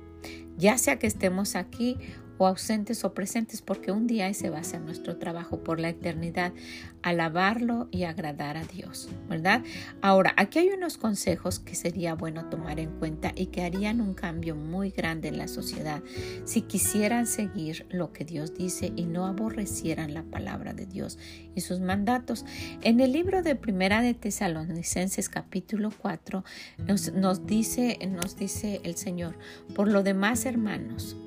Ya 0.58 0.76
sea 0.76 0.98
que 0.98 1.06
estemos 1.06 1.56
aquí 1.56 1.96
o 2.40 2.46
ausentes 2.46 3.04
o 3.04 3.12
presentes, 3.12 3.60
porque 3.60 3.92
un 3.92 4.06
día 4.06 4.26
ese 4.26 4.48
va 4.48 4.60
a 4.60 4.64
ser 4.64 4.80
nuestro 4.80 5.18
trabajo 5.18 5.62
por 5.62 5.78
la 5.78 5.90
eternidad, 5.90 6.54
alabarlo 7.02 7.88
y 7.90 8.04
agradar 8.04 8.56
a 8.56 8.64
Dios, 8.64 9.10
¿verdad? 9.28 9.62
Ahora, 10.00 10.32
aquí 10.38 10.58
hay 10.58 10.70
unos 10.70 10.96
consejos 10.96 11.58
que 11.58 11.74
sería 11.74 12.14
bueno 12.14 12.48
tomar 12.48 12.80
en 12.80 12.92
cuenta 12.98 13.32
y 13.36 13.46
que 13.46 13.62
harían 13.62 14.00
un 14.00 14.14
cambio 14.14 14.56
muy 14.56 14.88
grande 14.88 15.28
en 15.28 15.36
la 15.36 15.48
sociedad 15.48 16.02
si 16.44 16.62
quisieran 16.62 17.26
seguir 17.26 17.86
lo 17.90 18.14
que 18.14 18.24
Dios 18.24 18.54
dice 18.54 18.90
y 18.96 19.04
no 19.04 19.26
aborrecieran 19.26 20.14
la 20.14 20.22
palabra 20.22 20.72
de 20.72 20.86
Dios 20.86 21.18
y 21.54 21.60
sus 21.60 21.80
mandatos. 21.80 22.46
En 22.80 23.00
el 23.00 23.12
libro 23.12 23.42
de 23.42 23.54
Primera 23.54 24.00
de 24.00 24.14
Tesalonicenses 24.14 25.28
capítulo 25.28 25.90
4 25.90 26.42
nos, 26.86 27.12
nos 27.12 27.46
dice, 27.46 27.98
nos 28.08 28.36
dice 28.36 28.80
el 28.82 28.96
Señor, 28.96 29.36
por 29.74 29.88
lo 29.88 30.02
demás 30.02 30.46
hermanos, 30.46 31.18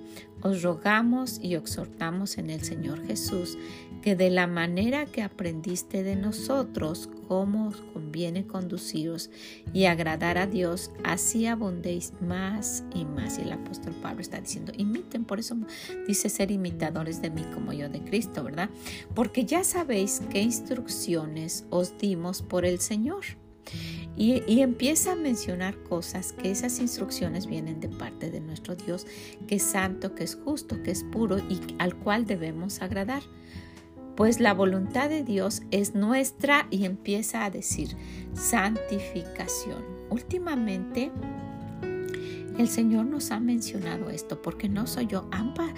os 0.41 0.61
rogamos 0.61 1.39
y 1.41 1.55
exhortamos 1.55 2.37
en 2.37 2.49
el 2.49 2.61
Señor 2.61 3.05
Jesús 3.05 3.57
que 4.03 4.17
de 4.17 4.29
la 4.29 4.47
manera 4.47 5.05
que 5.05 5.21
aprendiste 5.21 6.03
de 6.03 6.17
nosotros 6.17 7.09
cómo 7.29 7.69
os 7.69 7.77
conviene 7.93 8.45
conduciros 8.45 9.29
y 9.73 9.85
agradar 9.85 10.37
a 10.37 10.45
Dios, 10.45 10.91
así 11.05 11.47
abundéis 11.47 12.11
más 12.19 12.83
y 12.93 13.05
más. 13.05 13.39
Y 13.39 13.43
el 13.43 13.53
apóstol 13.53 13.93
Pablo 14.01 14.21
está 14.21 14.41
diciendo, 14.41 14.73
imiten, 14.77 15.23
por 15.23 15.39
eso 15.39 15.55
dice 16.05 16.27
ser 16.27 16.51
imitadores 16.51 17.21
de 17.21 17.29
mí 17.29 17.43
como 17.53 17.71
yo 17.71 17.87
de 17.87 18.03
Cristo, 18.03 18.43
¿verdad? 18.43 18.69
Porque 19.15 19.45
ya 19.45 19.63
sabéis 19.63 20.21
qué 20.29 20.41
instrucciones 20.41 21.65
os 21.69 21.97
dimos 21.97 22.41
por 22.41 22.65
el 22.65 22.81
Señor. 22.81 23.23
Y, 24.15 24.61
empieza 24.61 25.13
a 25.13 25.15
mencionar 25.15 25.75
cosas 25.83 26.33
que 26.33 26.51
esas 26.51 26.79
instrucciones 26.79 27.47
vienen 27.47 27.79
de 27.79 27.89
parte 27.89 28.29
de 28.29 28.39
nuestro 28.39 28.75
Dios, 28.75 29.07
que 29.47 29.55
es 29.55 29.63
santo, 29.63 30.13
que 30.13 30.23
es 30.23 30.35
justo, 30.35 30.81
que 30.83 30.91
es 30.91 31.03
puro 31.03 31.39
y 31.39 31.59
al 31.79 31.95
cual 31.95 32.25
debemos 32.25 32.81
agradar. 32.81 33.23
Pues 34.15 34.39
la 34.39 34.53
voluntad 34.53 35.09
de 35.09 35.23
Dios 35.23 35.63
es 35.71 35.95
nuestra 35.95 36.67
y 36.69 36.85
empieza 36.85 37.45
a 37.45 37.49
decir 37.49 37.95
santificación. 38.35 39.83
Últimamente 40.11 41.11
el 42.59 42.67
Señor 42.67 43.05
nos 43.05 43.31
ha 43.31 43.39
mencionado 43.39 44.11
esto 44.11 44.39
porque 44.41 44.69
no 44.69 44.85
soy 44.85 45.07
yo. 45.07 45.27
Ampa, 45.31 45.73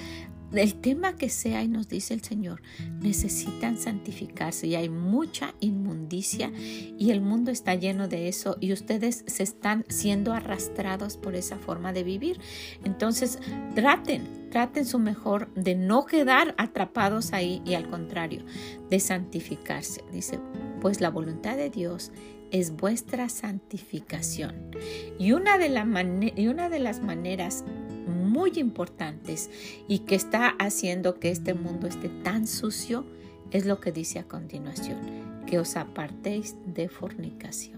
del 0.56 0.76
tema 0.76 1.18
que 1.18 1.30
sea 1.30 1.62
y 1.62 1.68
nos 1.68 1.88
dice 1.88 2.14
el 2.14 2.24
Señor, 2.24 2.62
necesitan 3.02 3.78
santificarse 3.78 4.68
y 4.68 4.76
hay 4.76 4.90
mucha 4.90 5.54
inmundicia 5.60 6.52
y 6.56 7.12
el 7.12 7.22
mundo 7.22 7.52
está 7.52 7.76
lleno 7.76 8.08
de 8.08 8.28
eso 8.28 8.58
y 8.60 8.74
ustedes 8.74 9.24
se 9.28 9.44
están 9.44 9.86
siendo 9.90 10.34
arrastrados 10.34 11.18
por 11.18 11.36
esa 11.36 11.58
forma 11.58 11.94
de 11.94 12.04
vivir. 12.04 12.40
Entonces, 12.84 13.40
traten, 13.76 14.50
traten 14.50 14.86
su 14.86 14.98
mejor 14.98 15.54
de 15.54 15.76
no 15.76 16.06
quedar 16.06 16.56
atrapados 16.58 17.34
ahí 17.34 17.62
y 17.66 17.76
al 17.76 17.90
contrario, 17.90 18.46
de 18.90 19.00
santificarse. 19.00 20.04
Dice, 20.12 20.40
pues 20.82 21.02
la 21.02 21.10
voluntad 21.10 21.58
de 21.58 21.70
Dios 21.70 22.12
es 22.52 22.76
vuestra 22.76 23.28
santificación. 23.28 24.72
Y 25.20 25.34
una 25.34 25.58
de, 25.58 26.34
y 26.36 26.48
una 26.48 26.70
de 26.70 26.80
las 26.80 27.02
maneras 27.02 27.66
muy 28.08 28.54
importantes 28.56 29.50
y 29.88 30.00
que 30.00 30.16
está 30.16 30.50
haciendo 30.60 31.20
que 31.20 31.32
este 31.32 31.54
mundo 31.54 31.88
esté 31.88 32.10
tan 32.10 32.48
sucio 32.48 33.06
es 33.52 33.66
lo 33.66 33.80
que 33.80 33.92
dice 33.92 34.20
a 34.20 34.24
continuación, 34.24 35.00
que 35.46 35.60
os 35.60 35.76
apartéis 35.76 36.56
de 36.66 36.90
fornicación. 36.90 37.76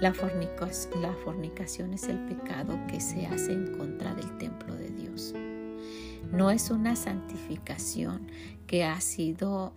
La, 0.00 0.12
fornicación 0.12 1.94
es 1.94 2.08
el 2.08 2.18
pecado 2.26 2.76
que 2.88 3.00
se 3.00 3.26
hace 3.26 3.52
en 3.52 3.78
contra 3.78 4.12
del 4.14 4.36
templo 4.36 4.74
de 4.74 4.88
Dios. 4.88 5.32
No 6.32 6.50
es 6.50 6.70
una 6.70 6.96
santificación 6.96 8.26
que 8.66 8.82
ha 8.82 9.00
sido 9.00 9.74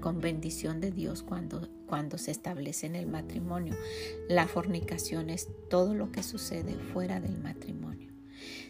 con 0.00 0.22
bendición 0.22 0.80
de 0.80 0.92
Dios 0.92 1.22
cuando, 1.22 1.68
cuando 1.86 2.16
se 2.16 2.30
establece 2.30 2.86
en 2.86 2.96
el 2.96 3.06
matrimonio. 3.06 3.74
La 4.30 4.46
fornicación 4.46 5.28
es 5.28 5.48
todo 5.68 5.94
lo 5.94 6.10
que 6.10 6.22
sucede 6.22 6.74
fuera 6.94 7.20
del 7.20 7.36
matrimonio. 7.36 8.15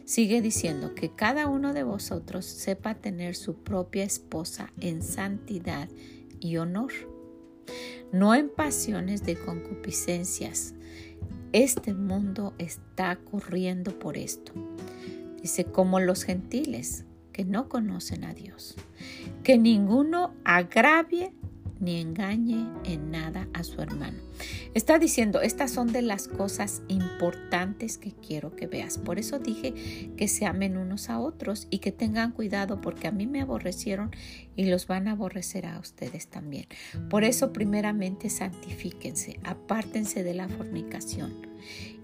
Sigue 0.06 0.40
diciendo 0.40 0.94
que 0.94 1.10
cada 1.10 1.48
uno 1.48 1.72
de 1.72 1.82
vosotros 1.82 2.44
sepa 2.44 2.94
tener 2.94 3.34
su 3.34 3.56
propia 3.56 4.04
esposa 4.04 4.72
en 4.80 5.02
santidad 5.02 5.88
y 6.38 6.58
honor, 6.58 6.92
no 8.12 8.32
en 8.36 8.48
pasiones 8.48 9.26
de 9.26 9.34
concupiscencias. 9.34 10.74
Este 11.52 11.92
mundo 11.92 12.54
está 12.58 13.16
corriendo 13.16 13.98
por 13.98 14.16
esto. 14.16 14.52
Dice, 15.42 15.64
como 15.64 15.98
los 15.98 16.22
gentiles 16.22 17.04
que 17.32 17.44
no 17.44 17.68
conocen 17.68 18.24
a 18.24 18.32
Dios. 18.32 18.76
Que 19.42 19.58
ninguno 19.58 20.34
agravie 20.44 21.34
ni 21.80 22.00
engañe 22.00 22.66
en 22.84 23.10
nada 23.10 23.48
a 23.52 23.64
su 23.64 23.80
hermano. 23.80 24.18
Está 24.74 24.98
diciendo, 24.98 25.40
estas 25.40 25.70
son 25.70 25.92
de 25.92 26.02
las 26.02 26.28
cosas 26.28 26.82
importantes 26.88 27.98
que 27.98 28.12
quiero 28.12 28.54
que 28.54 28.66
veas. 28.66 28.98
Por 28.98 29.18
eso 29.18 29.38
dije 29.38 30.12
que 30.16 30.28
se 30.28 30.46
amen 30.46 30.76
unos 30.76 31.08
a 31.08 31.18
otros 31.18 31.66
y 31.70 31.78
que 31.78 31.92
tengan 31.92 32.32
cuidado 32.32 32.80
porque 32.80 33.08
a 33.08 33.12
mí 33.12 33.26
me 33.26 33.40
aborrecieron 33.40 34.10
y 34.56 34.66
los 34.66 34.86
van 34.86 35.08
a 35.08 35.12
aborrecer 35.12 35.66
a 35.66 35.78
ustedes 35.78 36.28
también. 36.28 36.66
Por 37.10 37.24
eso 37.24 37.52
primeramente 37.52 38.30
santifíquense, 38.30 39.38
apártense 39.44 40.22
de 40.22 40.34
la 40.34 40.48
fornicación 40.48 41.56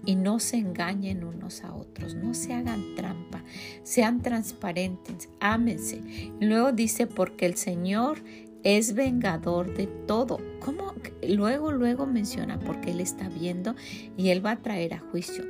y 0.05 0.15
no 0.15 0.39
se 0.39 0.57
engañen 0.57 1.23
unos 1.23 1.63
a 1.63 1.73
otros, 1.73 2.15
no 2.15 2.33
se 2.33 2.53
hagan 2.53 2.95
trampa, 2.95 3.43
sean 3.83 4.21
transparentes, 4.21 5.29
ámense. 5.39 6.01
luego 6.39 6.71
dice, 6.71 7.07
porque 7.07 7.45
el 7.45 7.55
Señor 7.55 8.19
es 8.63 8.93
vengador 8.93 9.73
de 9.75 9.87
todo. 9.87 10.39
¿Cómo? 10.59 10.93
Luego, 11.27 11.71
luego 11.71 12.05
menciona 12.05 12.59
porque 12.59 12.91
Él 12.91 12.99
está 12.99 13.29
viendo 13.29 13.75
y 14.17 14.29
Él 14.29 14.45
va 14.45 14.51
a 14.51 14.61
traer 14.61 14.93
a 14.93 14.99
juicio. 14.99 15.45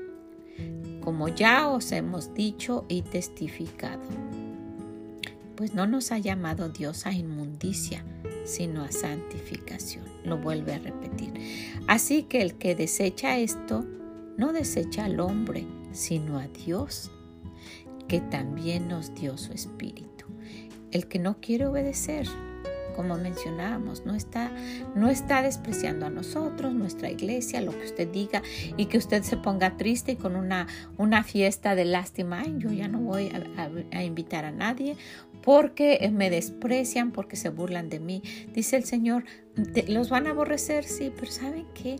Como 1.01 1.27
ya 1.27 1.67
os 1.67 1.91
hemos 1.91 2.33
dicho 2.33 2.85
y 2.87 3.01
testificado. 3.01 4.03
Pues 5.55 5.73
no 5.73 5.85
nos 5.85 6.11
ha 6.11 6.17
llamado 6.17 6.69
Dios 6.69 7.05
a 7.05 7.11
inmundicia, 7.11 8.03
sino 8.45 8.83
a 8.83 8.91
santificación. 8.91 10.05
Lo 10.23 10.37
vuelve 10.37 10.73
a 10.73 10.79
repetir. 10.79 11.33
Así 11.87 12.23
que 12.23 12.41
el 12.41 12.55
que 12.55 12.75
desecha 12.75 13.37
esto, 13.37 13.85
no 14.37 14.53
desecha 14.53 15.05
al 15.05 15.19
hombre, 15.19 15.65
sino 15.91 16.39
a 16.39 16.47
Dios, 16.47 17.11
que 18.07 18.19
también 18.19 18.87
nos 18.87 19.13
dio 19.13 19.37
su 19.37 19.53
espíritu. 19.53 20.25
El 20.91 21.07
que 21.07 21.19
no 21.19 21.37
quiere 21.39 21.67
obedecer, 21.67 22.27
como 22.93 23.17
mencionábamos, 23.17 24.05
no 24.05 24.15
está, 24.15 24.51
no 24.95 25.09
está 25.09 25.41
despreciando 25.41 26.05
a 26.05 26.09
nosotros, 26.09 26.73
nuestra 26.73 27.09
iglesia, 27.09 27.61
lo 27.61 27.71
que 27.71 27.85
usted 27.85 28.07
diga 28.07 28.41
y 28.77 28.85
que 28.85 28.97
usted 28.97 29.23
se 29.23 29.37
ponga 29.37 29.77
triste 29.77 30.17
con 30.17 30.35
una, 30.35 30.67
una 30.97 31.23
fiesta 31.23 31.75
de 31.75 31.85
lástima. 31.85 32.43
yo 32.57 32.71
ya 32.71 32.87
no 32.87 32.99
voy 32.99 33.31
a, 33.91 34.03
invitar 34.03 34.45
a 34.45 34.51
nadie 34.51 34.97
porque 35.41 36.09
me 36.13 36.29
desprecian, 36.29 37.11
porque 37.11 37.35
se 37.35 37.49
burlan 37.49 37.89
de 37.89 37.99
mí. 37.99 38.23
Dice 38.53 38.77
el 38.77 38.85
Señor, 38.85 39.25
los 39.87 40.09
van 40.09 40.27
a 40.27 40.31
aborrecer, 40.31 40.85
sí, 40.85 41.11
pero 41.13 41.31
¿saben 41.31 41.65
qué? 41.73 41.97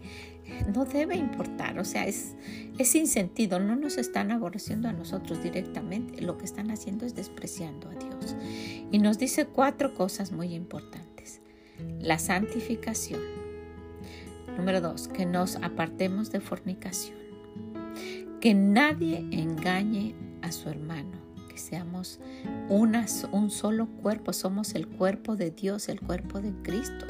No 0.73 0.86
debe 0.86 1.15
importar, 1.15 1.79
o 1.79 1.86
sea, 1.86 2.06
es, 2.06 2.36
es 2.77 2.89
sin 2.89 3.08
sentido, 3.08 3.60
no 3.60 3.75
nos 3.75 3.97
están 3.97 4.32
aborreciendo 4.32 4.88
a 4.88 4.93
nosotros 4.93 5.41
directamente, 5.41 6.21
lo 6.21 6.38
que 6.38 6.45
están 6.45 6.71
haciendo 6.71 7.06
es 7.06 7.15
despreciando 7.15 7.89
a 7.89 7.93
Dios. 7.93 8.36
Y 8.91 8.99
nos 8.99 9.17
dice 9.17 9.45
cuatro 9.45 9.93
cosas 9.93 10.32
muy 10.32 10.53
importantes. 10.53 11.41
La 11.99 12.19
santificación. 12.19 13.21
Número 14.58 14.82
dos, 14.82 15.08
que 15.08 15.25
nos 15.25 15.56
apartemos 15.58 16.32
de 16.32 16.39
fornicación. 16.39 17.17
Que 18.39 18.53
nadie 18.53 19.25
engañe 19.32 20.15
a 20.41 20.51
su 20.51 20.69
hermano 20.69 21.23
que 21.53 21.60
seamos 21.60 22.19
una, 22.67 23.06
un 23.32 23.51
solo 23.51 23.88
cuerpo, 23.88 24.34
somos 24.34 24.73
el 24.73 24.88
cuerpo 24.88 25.36
de 25.36 25.51
Dios, 25.51 25.88
el 25.88 26.01
cuerpo 26.01 26.41
de 26.41 26.51
Cristo. 26.63 27.06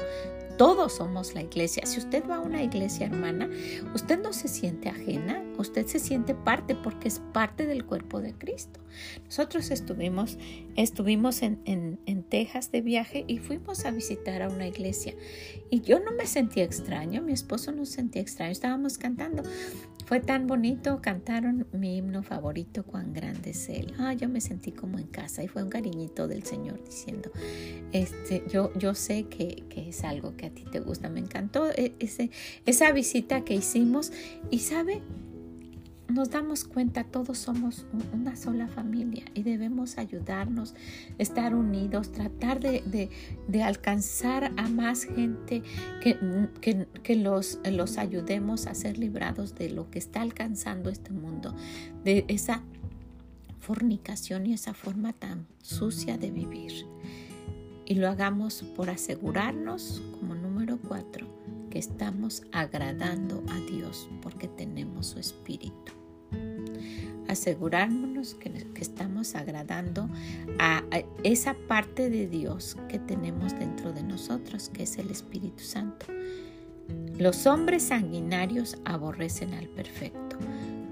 Todos 0.56 0.94
somos 0.94 1.34
la 1.34 1.42
iglesia. 1.42 1.84
Si 1.84 1.98
usted 1.98 2.24
va 2.28 2.36
a 2.36 2.40
una 2.40 2.62
iglesia 2.62 3.06
hermana, 3.06 3.50
usted 3.92 4.20
no 4.20 4.32
se 4.32 4.46
siente 4.46 4.88
ajena, 4.88 5.42
usted 5.58 5.86
se 5.86 5.98
siente 5.98 6.34
parte 6.34 6.76
porque 6.76 7.08
es 7.08 7.20
parte 7.32 7.66
del 7.66 7.84
cuerpo 7.84 8.20
de 8.20 8.34
Cristo. 8.34 8.78
Nosotros 9.24 9.72
estuvimos, 9.72 10.38
estuvimos 10.76 11.42
en, 11.42 11.60
en, 11.64 11.98
en, 12.06 12.22
Texas 12.22 12.70
de 12.70 12.82
viaje 12.82 13.24
y 13.26 13.38
fuimos 13.38 13.84
a 13.84 13.90
visitar 13.90 14.42
a 14.42 14.48
una 14.48 14.68
iglesia. 14.68 15.14
Y 15.70 15.80
yo 15.80 15.98
no 15.98 16.12
me 16.12 16.26
sentía 16.26 16.62
extraño, 16.62 17.20
mi 17.20 17.32
esposo 17.32 17.72
no 17.72 17.84
se 17.84 17.94
sentía 17.94 18.22
extraño, 18.22 18.52
estábamos 18.52 18.96
cantando. 18.96 19.42
Fue 20.04 20.20
tan 20.20 20.46
bonito, 20.46 21.00
cantaron 21.00 21.66
mi 21.72 21.96
himno 21.96 22.22
favorito, 22.22 22.84
cuán 22.84 23.12
grande 23.14 23.50
es 23.50 23.68
Él. 23.70 23.94
Ah, 23.98 24.12
yo 24.12 24.28
me 24.28 24.40
sentí 24.40 24.70
como 24.70 24.98
en 24.98 25.06
casa 25.06 25.42
y 25.42 25.48
fue 25.48 25.62
un 25.62 25.70
cariñito 25.70 26.28
del 26.28 26.44
Señor 26.44 26.82
diciendo, 26.84 27.30
este, 27.92 28.44
yo, 28.48 28.70
yo 28.74 28.94
sé 28.94 29.24
que, 29.24 29.64
que 29.70 29.88
es 29.88 30.04
algo 30.04 30.36
que 30.36 30.46
a 30.46 30.50
ti 30.50 30.64
te 30.70 30.80
gusta, 30.80 31.08
me 31.08 31.20
encantó 31.20 31.70
e, 31.70 31.94
ese, 32.00 32.30
esa 32.66 32.92
visita 32.92 33.44
que 33.44 33.54
hicimos 33.54 34.12
y 34.50 34.58
sabe, 34.58 35.00
nos 36.08 36.30
damos 36.30 36.64
cuenta, 36.64 37.04
todos 37.04 37.38
somos 37.38 37.86
una 38.12 38.36
sola 38.36 38.68
familia 38.68 39.24
y 39.34 39.42
debemos 39.42 39.96
ayudarnos, 39.96 40.74
estar 41.18 41.54
unidos, 41.54 42.12
tratar 42.12 42.60
de, 42.60 43.10
alcanzar 43.62 44.52
a 44.56 44.68
más 44.68 45.04
gente, 45.04 45.62
que, 46.00 47.16
los 47.16 47.98
ayudemos 47.98 48.66
a 48.66 48.74
ser 48.74 48.98
librados 48.98 49.54
de 49.54 49.70
lo 49.70 49.90
que 49.90 49.98
está 49.98 50.20
alcanzando 50.20 50.90
este 50.90 51.12
mundo, 51.12 51.54
de 52.04 52.24
esa 52.28 52.62
fornicación 53.60 54.46
y 54.46 54.52
esa 54.52 54.74
forma 54.74 55.14
tan 55.14 55.46
sucia 55.62 56.18
de 56.18 56.30
vivir. 56.30 56.86
Y 57.86 57.94
lo 57.94 58.08
hagamos 58.08 58.62
por 58.76 58.90
asegurarnos, 58.90 60.02
como 60.18 60.34
número 60.34 60.78
cuatro, 60.78 61.26
estamos 61.74 62.42
agradando 62.52 63.42
a 63.48 63.58
Dios 63.60 64.08
porque 64.22 64.48
tenemos 64.48 65.08
su 65.08 65.18
espíritu. 65.18 65.92
Asegurarnos 67.28 68.34
que, 68.34 68.66
estamos 68.80 69.34
agradando 69.34 70.08
a, 70.58 70.82
esa 71.22 71.54
parte 71.54 72.10
de 72.10 72.28
Dios 72.28 72.76
que 72.88 72.98
tenemos 72.98 73.58
dentro 73.58 73.92
de 73.92 74.02
nosotros, 74.02 74.68
que 74.68 74.84
es 74.84 74.98
el 74.98 75.10
Espíritu 75.10 75.62
Santo. 75.62 76.06
Los 77.18 77.46
hombres 77.46 77.84
sanguinarios 77.84 78.76
aborrecen 78.84 79.54
al 79.54 79.68
perfecto, 79.68 80.36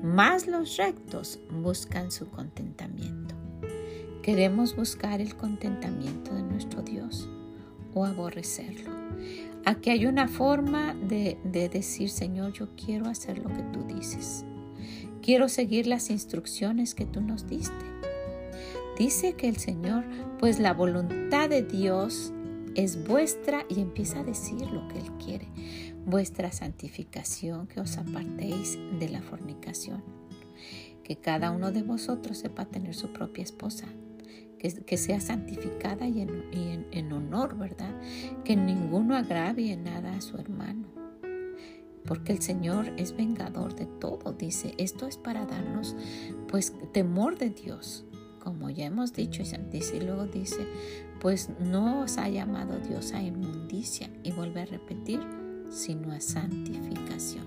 mas 0.03 0.47
los 0.47 0.77
rectos 0.77 1.39
buscan 1.51 2.11
su 2.11 2.29
contentamiento. 2.29 3.35
Queremos 4.23 4.75
buscar 4.77 5.21
el 5.21 5.37
contentamiento 5.37 6.35
de 6.35 6.43
nuestro 6.43 6.83
Dios 6.83 7.29
o 7.95 8.05
aborrecerlo. 8.05 8.91
Aquí 9.65 9.91
hay 9.91 10.07
una 10.07 10.27
forma 10.27 10.95
de, 10.95 11.39
decir, 11.73 12.11
Señor, 12.11 12.53
yo 12.53 12.71
quiero 12.75 13.09
hacer 13.09 13.39
lo 13.39 13.49
que 13.49 13.63
tú 13.73 13.85
dices. 13.85 14.45
Quiero 15.23 15.49
seguir 15.49 15.87
las 15.87 16.11
instrucciones 16.11 16.97
que 16.97 17.07
tú 17.07 17.21
nos 17.21 17.47
diste. 17.47 17.85
Dice 18.99 19.35
que 19.35 19.49
el 19.49 19.59
Señor, 19.59 20.05
pues 20.41 20.59
la 20.59 20.73
voluntad 20.73 21.49
de 21.49 21.63
Dios 21.63 22.33
es 22.75 23.07
vuestra 23.07 23.65
y 23.69 23.81
empieza 23.81 24.21
a 24.21 24.25
decir 24.25 24.61
lo 24.71 24.89
que 24.89 24.99
Él 24.99 25.13
quiere. 25.25 25.49
Vuestra 26.05 26.51
santificación, 26.51 27.69
que 27.69 27.81
os 27.81 27.99
apartéis 27.99 28.79
de 28.99 29.09
la 29.09 29.23
fornicación. 29.23 30.03
Que 31.05 31.17
cada 31.17 31.53
uno 31.53 31.71
de 31.71 31.85
vosotros 31.85 32.39
sepa 32.39 32.65
tener 32.65 32.95
su 32.95 33.13
propia 33.13 33.45
esposa 33.45 33.87
que, 34.63 34.97
sea 34.97 35.21
santificada 35.21 36.07
y, 36.07 36.21
en, 36.21 37.13
honor, 37.13 37.57
¿verdad? 37.57 37.95
Que 38.45 38.57
ninguno 38.57 39.17
agravie 39.17 39.77
nada 39.77 40.15
a 40.15 40.21
su 40.21 40.37
hermano. 40.37 40.87
Porque 42.05 42.33
el 42.33 42.43
Señor 42.43 42.93
es 42.97 43.17
vengador 43.17 43.75
de 43.75 43.87
todo, 43.87 44.33
dice. 44.33 44.75
Esto 44.79 45.07
es 45.07 45.17
para 45.17 45.47
darnos, 45.47 45.97
pues, 46.49 46.75
temor 46.93 47.39
de 47.39 47.51
Dios. 47.51 48.05
Como 48.41 48.71
ya 48.71 48.87
hemos 48.87 49.13
dicho, 49.13 49.43
y 49.43 50.01
luego 50.01 50.27
dice, 50.27 50.67
pues 51.21 51.51
no 51.61 52.03
os 52.03 52.19
ha 52.19 52.29
llamado 52.29 52.81
Dios 52.81 53.13
a 53.13 53.23
inmundicia. 53.23 54.11
Y 54.25 54.33
vuelve 54.33 54.63
a 54.63 54.67
repetir, 54.67 55.21
sino 55.71 56.13
a 56.13 56.21
santificación. 56.21 57.47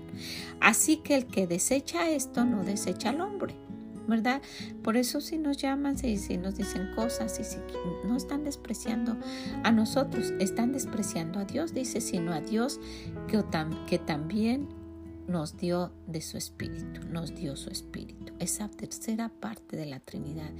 Así 0.60 0.98
que 0.98 1.16
el 1.16 1.26
que 1.26 1.46
desecha 1.46 2.10
esto 2.10 2.44
no 2.46 2.64
desecha 2.64 3.10
al 3.10 3.20
hombre 3.20 3.65
¿verdad? 4.06 4.42
Por 4.82 4.96
eso 4.96 5.20
si 5.20 5.38
nos 5.38 5.56
llaman, 5.56 5.98
si, 5.98 6.16
si 6.16 6.36
nos 6.36 6.56
dicen 6.56 6.90
cosas, 6.94 7.38
y 7.40 7.44
si 7.44 7.58
no 8.06 8.16
están 8.16 8.44
despreciando 8.44 9.16
a 9.64 9.72
nosotros, 9.72 10.32
están 10.40 10.72
despreciando 10.72 11.38
a 11.38 11.44
Dios, 11.44 11.74
dice, 11.74 12.00
sino 12.00 12.32
a 12.32 12.40
Dios 12.40 12.80
que, 13.28 13.98
también 13.98 14.68
nos 15.26 15.56
dio 15.56 15.92
de 16.06 16.20
su 16.20 16.36
espíritu, 16.36 17.00
nos 17.10 17.34
dio 17.34 17.56
su 17.56 17.70
espíritu. 17.70 18.32
Esa 18.38 18.68
tercera 18.68 19.28
parte 19.28 19.76
de 19.76 19.86
la 19.86 20.00
Trinidad 20.00 20.50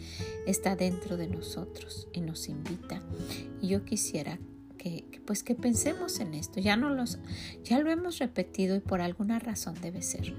está 0.47 0.75
dentro 0.75 1.17
de 1.17 1.29
nosotros 1.29 2.09
y 2.13 2.21
nos 2.21 2.49
invita. 2.49 3.01
Y 3.61 3.69
yo 3.69 3.85
quisiera 3.85 4.39
que, 4.77 5.05
pues 5.25 5.43
que 5.43 5.55
pensemos 5.55 6.21
en 6.21 6.35
esto. 6.35 6.61
Ya 6.61 6.77
no 6.77 6.91
los 6.91 7.19
ya 7.65 7.79
lo 7.79 7.91
hemos 7.91 8.19
repetido 8.19 8.75
y 8.77 8.81
por 8.81 9.01
alguna 9.01 9.39
razón 9.39 9.75
debe 9.81 10.03
ser 10.03 10.35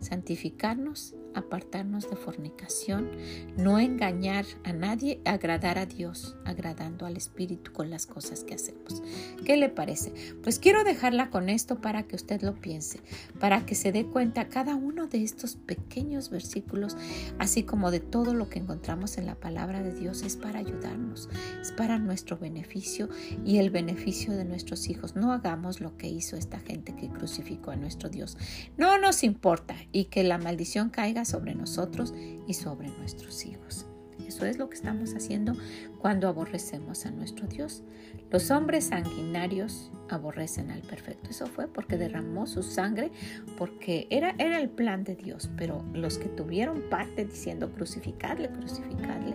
santificarnos 0.00 1.14
apartarnos 1.34 2.08
de 2.08 2.16
fornicación, 2.16 3.10
no 3.56 3.78
engañar 3.78 4.44
a 4.64 4.72
nadie, 4.72 5.20
agradar 5.24 5.78
a 5.78 5.86
Dios, 5.86 6.36
agradando 6.44 7.06
al 7.06 7.16
Espíritu 7.16 7.72
con 7.72 7.90
las 7.90 8.06
cosas 8.06 8.44
que 8.44 8.54
hacemos. 8.54 9.02
¿Qué 9.44 9.56
le 9.56 9.68
parece? 9.68 10.12
Pues 10.42 10.58
quiero 10.58 10.84
dejarla 10.84 11.30
con 11.30 11.48
esto 11.48 11.80
para 11.80 12.04
que 12.04 12.16
usted 12.16 12.42
lo 12.42 12.54
piense, 12.54 13.00
para 13.40 13.66
que 13.66 13.74
se 13.74 13.92
dé 13.92 14.06
cuenta 14.06 14.48
cada 14.48 14.74
uno 14.74 15.06
de 15.06 15.22
estos 15.22 15.56
pequeños 15.56 16.30
versículos, 16.30 16.96
así 17.38 17.62
como 17.62 17.90
de 17.90 18.00
todo 18.00 18.34
lo 18.34 18.48
que 18.48 18.58
encontramos 18.58 19.18
en 19.18 19.26
la 19.26 19.34
palabra 19.34 19.82
de 19.82 19.94
Dios, 19.94 20.22
es 20.22 20.36
para 20.36 20.58
ayudarnos, 20.58 21.28
es 21.60 21.72
para 21.72 21.98
nuestro 21.98 22.38
beneficio 22.38 23.08
y 23.44 23.58
el 23.58 23.70
beneficio 23.70 24.34
de 24.34 24.44
nuestros 24.44 24.88
hijos. 24.88 25.16
No 25.16 25.32
hagamos 25.32 25.80
lo 25.80 25.96
que 25.96 26.08
hizo 26.08 26.36
esta 26.36 26.58
gente 26.58 26.94
que 26.94 27.08
crucificó 27.08 27.70
a 27.70 27.76
nuestro 27.76 28.08
Dios. 28.08 28.36
No 28.76 28.98
nos 28.98 29.24
importa 29.24 29.74
y 29.92 30.04
que 30.04 30.22
la 30.22 30.38
maldición 30.38 30.90
caiga 30.90 31.21
sobre 31.24 31.54
nosotros 31.54 32.14
y 32.46 32.54
sobre 32.54 32.88
nuestros 32.88 33.44
hijos. 33.46 33.86
Eso 34.26 34.46
es 34.46 34.58
lo 34.58 34.68
que 34.68 34.76
estamos 34.76 35.14
haciendo 35.14 35.54
cuando 35.98 36.28
aborrecemos 36.28 37.06
a 37.06 37.10
nuestro 37.10 37.46
Dios. 37.46 37.82
Los 38.30 38.50
hombres 38.50 38.86
sanguinarios 38.86 39.90
aborrecen 40.08 40.70
al 40.70 40.80
perfecto. 40.80 41.30
Eso 41.30 41.46
fue 41.46 41.66
porque 41.66 41.98
derramó 41.98 42.46
su 42.46 42.62
sangre, 42.62 43.10
porque 43.58 44.06
era, 44.10 44.34
era 44.38 44.58
el 44.60 44.70
plan 44.70 45.04
de 45.04 45.16
Dios. 45.16 45.50
Pero 45.56 45.84
los 45.92 46.18
que 46.18 46.28
tuvieron 46.28 46.82
parte 46.88 47.24
diciendo 47.24 47.72
crucificarle, 47.72 48.50
crucificarle, 48.50 49.34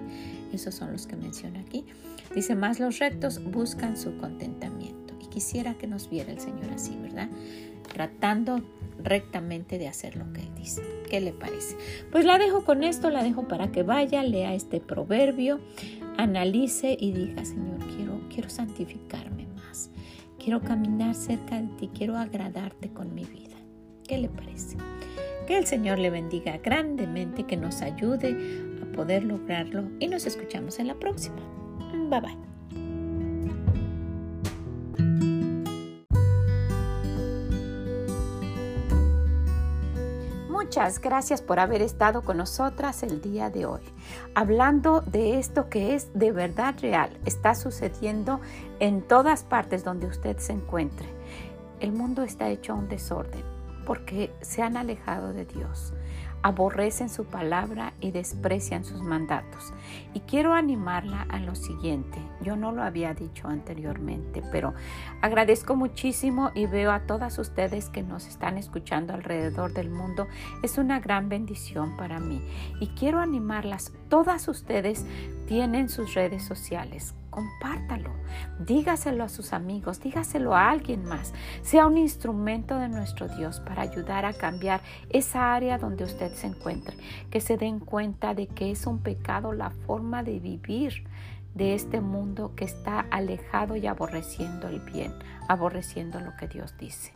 esos 0.52 0.76
son 0.76 0.92
los 0.92 1.06
que 1.06 1.16
menciona 1.16 1.60
aquí. 1.60 1.86
Dice, 2.34 2.56
más 2.56 2.80
los 2.80 3.00
rectos 3.00 3.44
buscan 3.44 3.98
su 3.98 4.18
contentamiento. 4.18 5.16
Y 5.22 5.28
quisiera 5.28 5.76
que 5.76 5.88
nos 5.88 6.10
viera 6.10 6.32
el 6.32 6.40
Señor 6.40 6.72
así, 6.74 6.98
¿verdad? 7.02 7.30
Tratando 7.88 8.62
rectamente 9.04 9.78
de 9.78 9.88
hacer 9.88 10.16
lo 10.16 10.32
que 10.34 10.44
dice. 10.58 10.82
¿Qué 11.10 11.22
le 11.22 11.32
parece? 11.32 11.78
Pues 12.12 12.26
la 12.26 12.38
dejo 12.38 12.64
con 12.64 12.84
esto, 12.84 13.10
la 13.10 13.24
dejo 13.24 13.48
para 13.48 13.72
que 13.72 13.84
vaya, 13.84 14.24
lea 14.24 14.54
este 14.54 14.80
proverbio, 14.80 15.60
analice 16.18 16.98
y 17.00 17.12
diga, 17.12 17.46
Señor, 17.46 17.80
quiero, 17.96 18.20
quiero 18.30 18.50
santificarme 18.50 19.48
más, 19.56 19.90
quiero 20.38 20.62
caminar 20.62 21.16
cerca 21.16 21.62
de 21.62 21.68
ti, 21.78 21.90
quiero 21.94 22.18
agradarte 22.18 22.90
con 22.90 23.14
mi 23.14 23.24
vida. 23.24 23.56
¿Qué 24.08 24.18
le 24.18 24.30
parece? 24.30 24.78
Que 25.48 25.58
el 25.58 25.66
Señor 25.66 26.00
le 26.00 26.10
bendiga 26.10 26.58
grandemente, 26.58 27.44
que 27.44 27.58
nos 27.58 27.82
ayude 27.82 28.36
a 28.82 28.92
poder 28.94 29.24
lograrlo 29.24 29.90
y 30.00 30.08
nos 30.08 30.26
escuchamos 30.26 30.80
en 30.80 30.88
la 30.88 30.96
próxima. 30.96 31.38
Bye 32.10 32.22
bye. 32.22 32.47
Muchas 40.68 41.00
gracias 41.00 41.42
por 41.42 41.62
haber 41.62 41.82
estado 41.82 42.24
con 42.24 42.36
nosotras 42.36 43.02
el 43.02 43.22
día 43.22 43.50
de 43.50 43.66
hoy, 43.66 43.80
hablando 44.36 45.00
de 45.00 45.40
esto 45.40 45.70
que 45.70 45.96
es 45.96 46.10
de 46.14 46.34
verdad 46.34 46.76
real, 46.82 47.10
está 47.24 47.56
sucediendo 47.56 48.42
en 48.82 49.02
todas 49.02 49.44
partes 49.44 49.86
donde 49.86 50.08
usted 50.08 50.36
se 50.40 50.52
encuentre. 50.52 51.08
El 51.80 51.94
mundo 51.94 52.22
está 52.22 52.50
hecho 52.50 52.76
un 52.76 52.90
desorden 52.90 53.46
porque 53.86 54.30
se 54.42 54.62
han 54.62 54.76
alejado 54.76 55.32
de 55.32 55.46
Dios 55.46 55.94
aborrecen 56.48 57.10
su 57.10 57.26
palabra 57.26 57.92
y 58.00 58.12
desprecian 58.12 58.86
sus 58.86 59.02
mandatos. 59.02 59.74
Y 60.14 60.22
quiero 60.22 60.54
animarla 60.54 61.24
a 61.28 61.40
lo 61.40 61.56
siguiente. 61.56 62.20
Yo 62.42 62.56
no 62.56 62.72
lo 62.72 62.84
había 62.84 63.14
dicho 63.14 63.50
anteriormente, 63.50 64.42
pero 64.50 64.74
agradezco 65.22 65.76
muchísimo 65.76 66.52
y 66.56 66.66
veo 66.66 66.94
a 66.94 67.02
todas 67.02 67.38
ustedes 67.38 67.90
que 67.90 68.02
nos 68.02 68.28
están 68.28 68.58
escuchando 68.58 69.14
alrededor 69.14 69.74
del 69.74 69.90
mundo. 69.90 70.28
Es 70.64 70.78
una 70.78 71.02
gran 71.02 71.28
bendición 71.28 71.98
para 71.98 72.18
mí. 72.22 72.42
Y 72.80 72.88
quiero 72.88 73.20
animarlas. 73.20 73.92
Todas 74.08 74.48
ustedes 74.48 75.06
tienen 75.48 75.90
sus 75.90 76.14
redes 76.14 76.44
sociales 76.44 77.16
compártalo, 77.38 78.10
dígaselo 78.58 79.24
a 79.24 79.30
sus 79.30 79.54
amigos, 79.54 80.00
dígaselo 80.00 80.56
a 80.56 80.72
alguien 80.72 81.06
más. 81.06 81.36
Sea 81.62 81.86
un 81.86 82.00
instrumento 82.00 82.80
de 82.80 82.90
nuestro 82.90 83.28
Dios 83.28 83.60
para 83.60 83.84
ayudar 83.84 84.26
a 84.26 84.34
cambiar 84.34 84.82
esa 85.12 85.54
área 85.54 85.78
donde 85.78 86.04
usted 86.04 86.34
se 86.34 86.48
encuentre. 86.48 86.98
Que 87.30 87.40
se 87.40 87.58
den 87.58 87.80
cuenta 87.80 88.34
de 88.34 88.48
que 88.48 88.72
es 88.72 88.88
un 88.88 89.04
pecado 89.04 89.54
la 89.54 89.70
forma 89.70 90.24
de 90.24 90.40
vivir 90.40 91.04
de 91.54 91.76
este 91.76 92.02
mundo 92.02 92.54
que 92.56 92.66
está 92.66 93.02
alejado 93.12 93.76
y 93.76 93.86
aborreciendo 93.86 94.68
el 94.68 94.80
bien, 94.80 95.14
aborreciendo 95.48 96.20
lo 96.20 96.36
que 96.38 96.48
Dios 96.48 96.76
dice. 96.80 97.14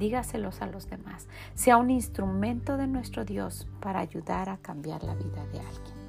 Dígaselos 0.00 0.62
a 0.62 0.66
los 0.66 0.90
demás. 0.90 1.28
Sea 1.54 1.76
un 1.76 1.90
instrumento 1.90 2.76
de 2.76 2.88
nuestro 2.88 3.24
Dios 3.24 3.68
para 3.80 4.00
ayudar 4.00 4.48
a 4.48 4.56
cambiar 4.56 5.04
la 5.04 5.14
vida 5.14 5.46
de 5.52 5.60
alguien. 5.60 5.99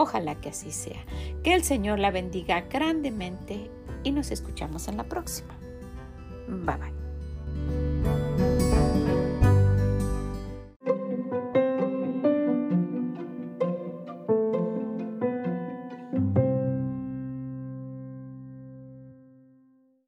Ojalá 0.00 0.36
que 0.36 0.50
así 0.50 0.70
sea. 0.70 1.04
Que 1.42 1.54
el 1.54 1.64
Señor 1.64 1.98
la 1.98 2.12
bendiga 2.12 2.60
grandemente 2.70 3.68
y 4.04 4.12
nos 4.12 4.30
escuchamos 4.30 4.86
en 4.86 4.96
la 4.96 5.02
próxima. 5.02 5.58
Bye 6.46 6.76
bye. 6.76 7.07